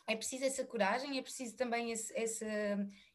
é 0.08 0.16
preciso 0.16 0.44
essa 0.44 0.64
coragem, 0.64 1.18
é 1.18 1.22
preciso 1.22 1.56
também 1.56 1.92
esse, 1.92 2.12
essa, 2.16 2.46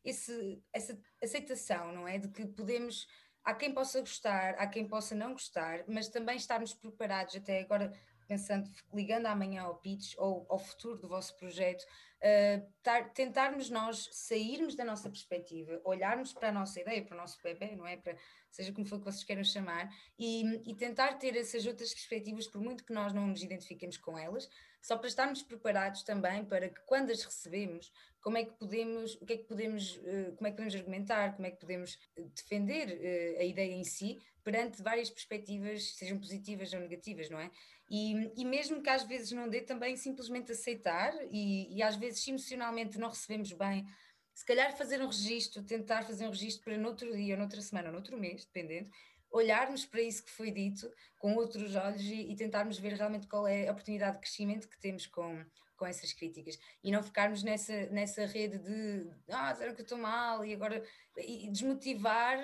esse, 0.04 0.64
essa 0.72 0.98
aceitação, 1.22 1.92
não 1.92 2.08
é? 2.08 2.18
De 2.18 2.30
que 2.30 2.46
podemos 2.46 3.06
há 3.44 3.54
quem 3.54 3.74
possa 3.74 4.00
gostar, 4.00 4.56
há 4.58 4.68
quem 4.68 4.88
possa 4.88 5.16
não 5.16 5.34
gostar, 5.34 5.84
mas 5.88 6.08
também 6.08 6.36
estarmos 6.36 6.74
preparados, 6.74 7.36
até 7.36 7.62
agora 7.62 7.94
pensando, 8.32 8.70
ligando 8.94 9.26
amanhã 9.26 9.64
ao 9.64 9.76
pitch 9.76 10.16
ou 10.18 10.46
ao 10.48 10.58
futuro 10.58 10.98
do 10.98 11.08
vosso 11.10 11.36
projeto, 11.36 11.84
uh, 11.84 12.66
tar, 12.82 13.10
tentarmos 13.10 13.70
nós 13.70 14.08
sairmos 14.14 14.74
da 14.74 14.86
nossa 14.86 15.10
perspectiva, 15.10 15.82
olharmos 15.84 16.32
para 16.32 16.48
a 16.48 16.52
nossa 16.52 16.80
ideia, 16.80 17.04
para 17.04 17.16
o 17.16 17.18
nosso 17.18 17.42
bebê, 17.44 17.76
não 17.76 17.86
é? 17.86 17.98
Para, 17.98 18.16
seja 18.50 18.72
como 18.72 18.88
for 18.88 19.00
que 19.00 19.06
vocês 19.06 19.26
queiram 19.26 19.44
chamar, 19.44 19.94
e, 20.18 20.62
e 20.66 20.74
tentar 20.74 21.16
ter 21.16 21.36
essas 21.36 21.66
outras 21.66 21.94
perspectivas, 21.94 22.48
por 22.48 22.62
muito 22.62 22.86
que 22.86 22.94
nós 22.94 23.12
não 23.12 23.28
nos 23.28 23.44
identifiquemos 23.44 23.98
com 23.98 24.18
elas, 24.18 24.50
só 24.82 24.98
para 24.98 25.10
estarmos 25.10 25.44
preparados 25.44 26.04
também 26.04 26.46
para 26.46 26.70
que 26.70 26.80
quando 26.86 27.12
as 27.12 27.24
recebemos, 27.24 27.92
como 28.22 28.38
é 28.38 28.46
que 28.46 28.54
podemos, 28.54 29.16
o 29.16 29.26
que 29.26 29.34
é 29.34 29.38
que 29.38 29.46
podemos, 29.46 29.96
uh, 29.98 30.36
como 30.36 30.48
é 30.48 30.52
que 30.52 30.58
podemos 30.58 30.76
argumentar, 30.76 31.36
como 31.36 31.48
é 31.48 31.52
que 31.52 31.60
podemos 31.60 31.98
defender 32.36 32.88
uh, 32.88 33.40
a 33.40 33.44
ideia 33.44 33.74
em 33.74 33.84
si 33.84 34.20
perante 34.44 34.82
várias 34.82 35.10
perspectivas, 35.10 35.96
sejam 35.96 36.18
positivas 36.18 36.74
ou 36.74 36.80
negativas, 36.80 37.30
não 37.30 37.40
é? 37.40 37.52
E, 37.90 38.32
e 38.38 38.46
mesmo 38.46 38.82
que 38.82 38.90
às 38.90 39.04
vezes 39.04 39.32
não 39.32 39.50
dê, 39.50 39.62
também 39.62 39.96
simplesmente 39.96 40.52
aceitar 40.52 41.14
e, 41.30 41.76
e 41.76 41.84
às 41.84 41.96
vezes 41.96 42.28
emocionalmente 42.28 42.98
não 42.98 43.10
recebemos 43.10 43.52
bem, 43.52 43.86
se 44.34 44.46
calhar 44.46 44.76
fazer 44.76 45.02
um 45.02 45.08
registro, 45.08 45.64
tentar 45.64 46.04
fazer 46.04 46.26
um 46.26 46.30
registro 46.30 46.64
para 46.64 46.78
noutro 46.78 47.16
dia, 47.16 47.36
ou 47.36 47.40
noutra 47.40 47.62
semana, 47.62 47.90
ou 47.90 47.94
noutro 47.94 48.18
mês, 48.18 48.46
dependendo, 48.46 48.90
olharmos 49.30 49.86
para 49.86 50.02
isso 50.02 50.24
que 50.24 50.32
foi 50.32 50.52
dito 50.52 50.92
com 51.18 51.36
outros 51.36 51.76
olhos 51.76 52.02
e, 52.02 52.32
e, 52.32 52.36
tentarmos 52.36 52.78
ver 52.78 52.94
realmente 52.94 53.28
qual 53.28 53.48
é 53.48 53.68
a 53.68 53.72
oportunidade 53.72 54.16
de 54.16 54.22
crescimento 54.22 54.68
que 54.68 54.80
temos 54.80 55.06
com, 55.08 55.44
com 55.82 55.88
essas 55.88 56.14
críticas 56.14 56.60
e 56.84 56.92
não 56.92 57.02
ficarmos 57.02 57.42
nessa, 57.42 57.88
nessa 57.88 58.24
rede 58.28 58.60
de 58.60 59.10
ah, 59.32 59.56
será 59.56 59.74
que 59.74 59.82
eu 59.82 59.84
estou 59.84 59.98
mal 59.98 60.46
e 60.46 60.54
agora 60.54 60.84
e 61.18 61.50
desmotivar, 61.50 62.38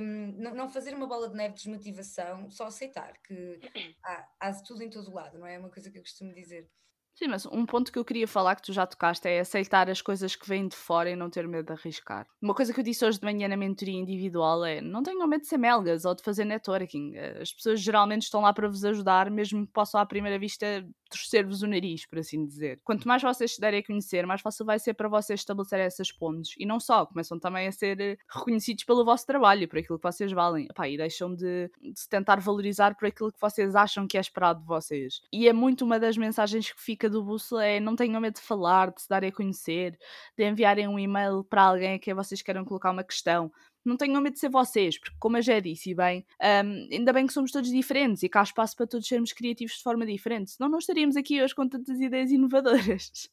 um, 0.00 0.32
não, 0.36 0.52
não, 0.52 0.68
fazer 0.68 0.92
uma 0.92 1.06
bola 1.06 1.28
de 1.28 1.36
neve 1.36 1.54
de 1.54 1.62
desmotivação, 1.62 2.50
só 2.50 2.66
aceitar 2.66 3.16
que 3.22 3.60
há, 4.04 4.28
há 4.40 4.52
tudo 4.64 4.82
em 4.82 4.90
todo 4.90 5.14
lado, 5.14 5.38
não 5.38 5.46
é? 5.46 5.54
É 5.54 5.58
uma 5.60 5.70
coisa 5.70 5.92
que 5.92 5.98
eu 5.98 6.02
costumo 6.02 6.34
dizer. 6.34 6.68
Sim, 7.14 7.28
mas 7.28 7.46
um 7.46 7.66
ponto 7.66 7.92
que 7.92 7.98
eu 7.98 8.04
queria 8.04 8.26
falar 8.26 8.56
que 8.56 8.62
tu 8.62 8.72
já 8.72 8.86
tocaste 8.86 9.28
é 9.28 9.40
aceitar 9.40 9.88
as 9.90 10.00
coisas 10.00 10.34
que 10.34 10.48
vêm 10.48 10.66
de 10.66 10.76
fora 10.76 11.10
e 11.10 11.16
não 11.16 11.28
ter 11.28 11.46
medo 11.46 11.66
de 11.66 11.72
arriscar. 11.72 12.26
Uma 12.40 12.54
coisa 12.54 12.72
que 12.72 12.80
eu 12.80 12.84
disse 12.84 13.04
hoje 13.04 13.18
de 13.18 13.24
manhã 13.24 13.48
na 13.48 13.56
mentoria 13.56 13.98
individual 13.98 14.64
é 14.64 14.80
não 14.80 15.02
tenham 15.02 15.26
medo 15.26 15.42
de 15.42 15.46
ser 15.46 15.58
melgas 15.58 16.04
ou 16.04 16.14
de 16.14 16.22
fazer 16.22 16.44
networking. 16.44 17.16
As 17.40 17.52
pessoas 17.52 17.80
geralmente 17.80 18.22
estão 18.22 18.40
lá 18.40 18.52
para 18.52 18.68
vos 18.68 18.84
ajudar, 18.84 19.30
mesmo 19.30 19.66
que 19.66 19.72
possam 19.72 20.00
à 20.00 20.06
primeira 20.06 20.38
vista 20.38 20.84
torcer-vos 21.12 21.62
o 21.62 21.66
nariz, 21.66 22.06
por 22.06 22.18
assim 22.18 22.46
dizer. 22.46 22.80
Quanto 22.82 23.06
mais 23.06 23.22
vocês 23.22 23.54
se 23.54 23.60
derem 23.60 23.80
a 23.80 23.86
conhecer, 23.86 24.26
mais 24.26 24.40
fácil 24.40 24.64
vai 24.64 24.78
ser 24.78 24.94
para 24.94 25.08
vocês 25.08 25.40
estabelecer 25.40 25.78
essas 25.78 26.10
pontes. 26.10 26.54
E 26.58 26.64
não 26.64 26.80
só, 26.80 27.04
começam 27.04 27.38
também 27.38 27.68
a 27.68 27.72
ser 27.72 28.00
eh, 28.00 28.16
reconhecidos 28.28 28.84
pelo 28.84 29.04
vosso 29.04 29.26
trabalho, 29.26 29.68
por 29.68 29.78
aquilo 29.78 29.98
que 29.98 30.10
vocês 30.10 30.32
valem. 30.32 30.66
Epá, 30.70 30.88
e 30.88 30.96
deixam 30.96 31.34
de, 31.34 31.70
de 31.80 32.00
se 32.00 32.08
tentar 32.08 32.40
valorizar 32.40 32.96
por 32.96 33.06
aquilo 33.06 33.30
que 33.30 33.40
vocês 33.40 33.74
acham 33.74 34.06
que 34.06 34.16
é 34.16 34.20
esperado 34.20 34.60
de 34.60 34.66
vocês. 34.66 35.20
E 35.32 35.46
é 35.46 35.52
muito 35.52 35.84
uma 35.84 36.00
das 36.00 36.16
mensagens 36.16 36.72
que 36.72 36.80
fica 36.80 37.01
do 37.08 37.22
bússola 37.22 37.64
é 37.64 37.80
não 37.80 37.96
tenham 37.96 38.20
medo 38.20 38.34
de 38.34 38.40
falar, 38.40 38.92
de 38.92 39.02
se 39.02 39.08
darem 39.08 39.30
a 39.30 39.32
conhecer, 39.32 39.98
de 40.36 40.48
enviarem 40.48 40.88
um 40.88 40.98
e-mail 40.98 41.44
para 41.44 41.62
alguém 41.62 41.94
a 41.94 41.98
quem 41.98 42.14
vocês 42.14 42.42
queiram 42.42 42.64
colocar 42.64 42.90
uma 42.90 43.04
questão 43.04 43.50
não 43.84 43.96
tenham 43.96 44.20
medo 44.20 44.34
de 44.34 44.38
ser 44.38 44.48
vocês, 44.48 44.98
porque 44.98 45.16
como 45.18 45.36
eu 45.36 45.42
já 45.42 45.58
disse 45.60 45.94
bem, 45.94 46.24
um, 46.40 46.88
ainda 46.92 47.12
bem 47.12 47.26
que 47.26 47.32
somos 47.32 47.50
todos 47.50 47.70
diferentes 47.70 48.22
e 48.22 48.28
que 48.28 48.38
há 48.38 48.42
espaço 48.42 48.76
para 48.76 48.86
todos 48.86 49.06
sermos 49.06 49.32
criativos 49.32 49.76
de 49.76 49.82
forma 49.82 50.06
diferente, 50.06 50.52
senão 50.52 50.70
não 50.70 50.78
estaríamos 50.78 51.16
aqui 51.16 51.42
hoje 51.42 51.54
com 51.54 51.68
tantas 51.68 52.00
ideias 52.00 52.30
inovadoras. 52.32 53.28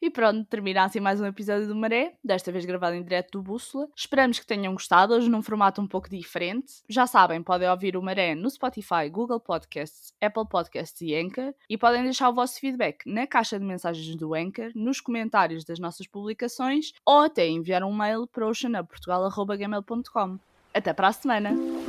E 0.00 0.10
pronto, 0.10 0.44
termina 0.46 0.84
assim 0.84 0.98
mais 0.98 1.20
um 1.20 1.26
episódio 1.26 1.68
do 1.68 1.76
Maré, 1.76 2.14
desta 2.24 2.50
vez 2.50 2.64
gravado 2.64 2.96
em 2.96 3.02
direto 3.02 3.32
do 3.32 3.42
Bússola. 3.42 3.88
Esperamos 3.96 4.40
que 4.40 4.46
tenham 4.46 4.72
gostado, 4.72 5.14
hoje 5.14 5.30
num 5.30 5.42
formato 5.42 5.80
um 5.80 5.86
pouco 5.86 6.10
diferente. 6.10 6.82
Já 6.88 7.06
sabem, 7.06 7.40
podem 7.40 7.68
ouvir 7.68 7.96
o 7.96 8.02
Maré 8.02 8.34
no 8.34 8.50
Spotify, 8.50 9.08
Google 9.08 9.38
Podcasts, 9.38 10.12
Apple 10.20 10.48
Podcasts 10.48 11.00
e 11.02 11.14
Anchor. 11.14 11.54
E 11.68 11.78
podem 11.78 12.02
deixar 12.02 12.28
o 12.30 12.34
vosso 12.34 12.58
feedback 12.58 13.06
na 13.06 13.26
caixa 13.28 13.58
de 13.58 13.64
mensagens 13.64 14.16
do 14.16 14.34
Anchor, 14.34 14.72
nos 14.74 15.00
comentários 15.00 15.64
das 15.64 15.78
nossas 15.78 16.06
publicações 16.08 16.92
ou 17.06 17.20
até 17.20 17.46
enviar 17.46 17.84
um 17.84 17.94
mail 17.94 18.26
para 18.26 18.48
oceanaportugal.gmail.com. 18.48 20.38
Até 20.74 20.92
para 20.92 21.08
a 21.08 21.12
semana! 21.12 21.81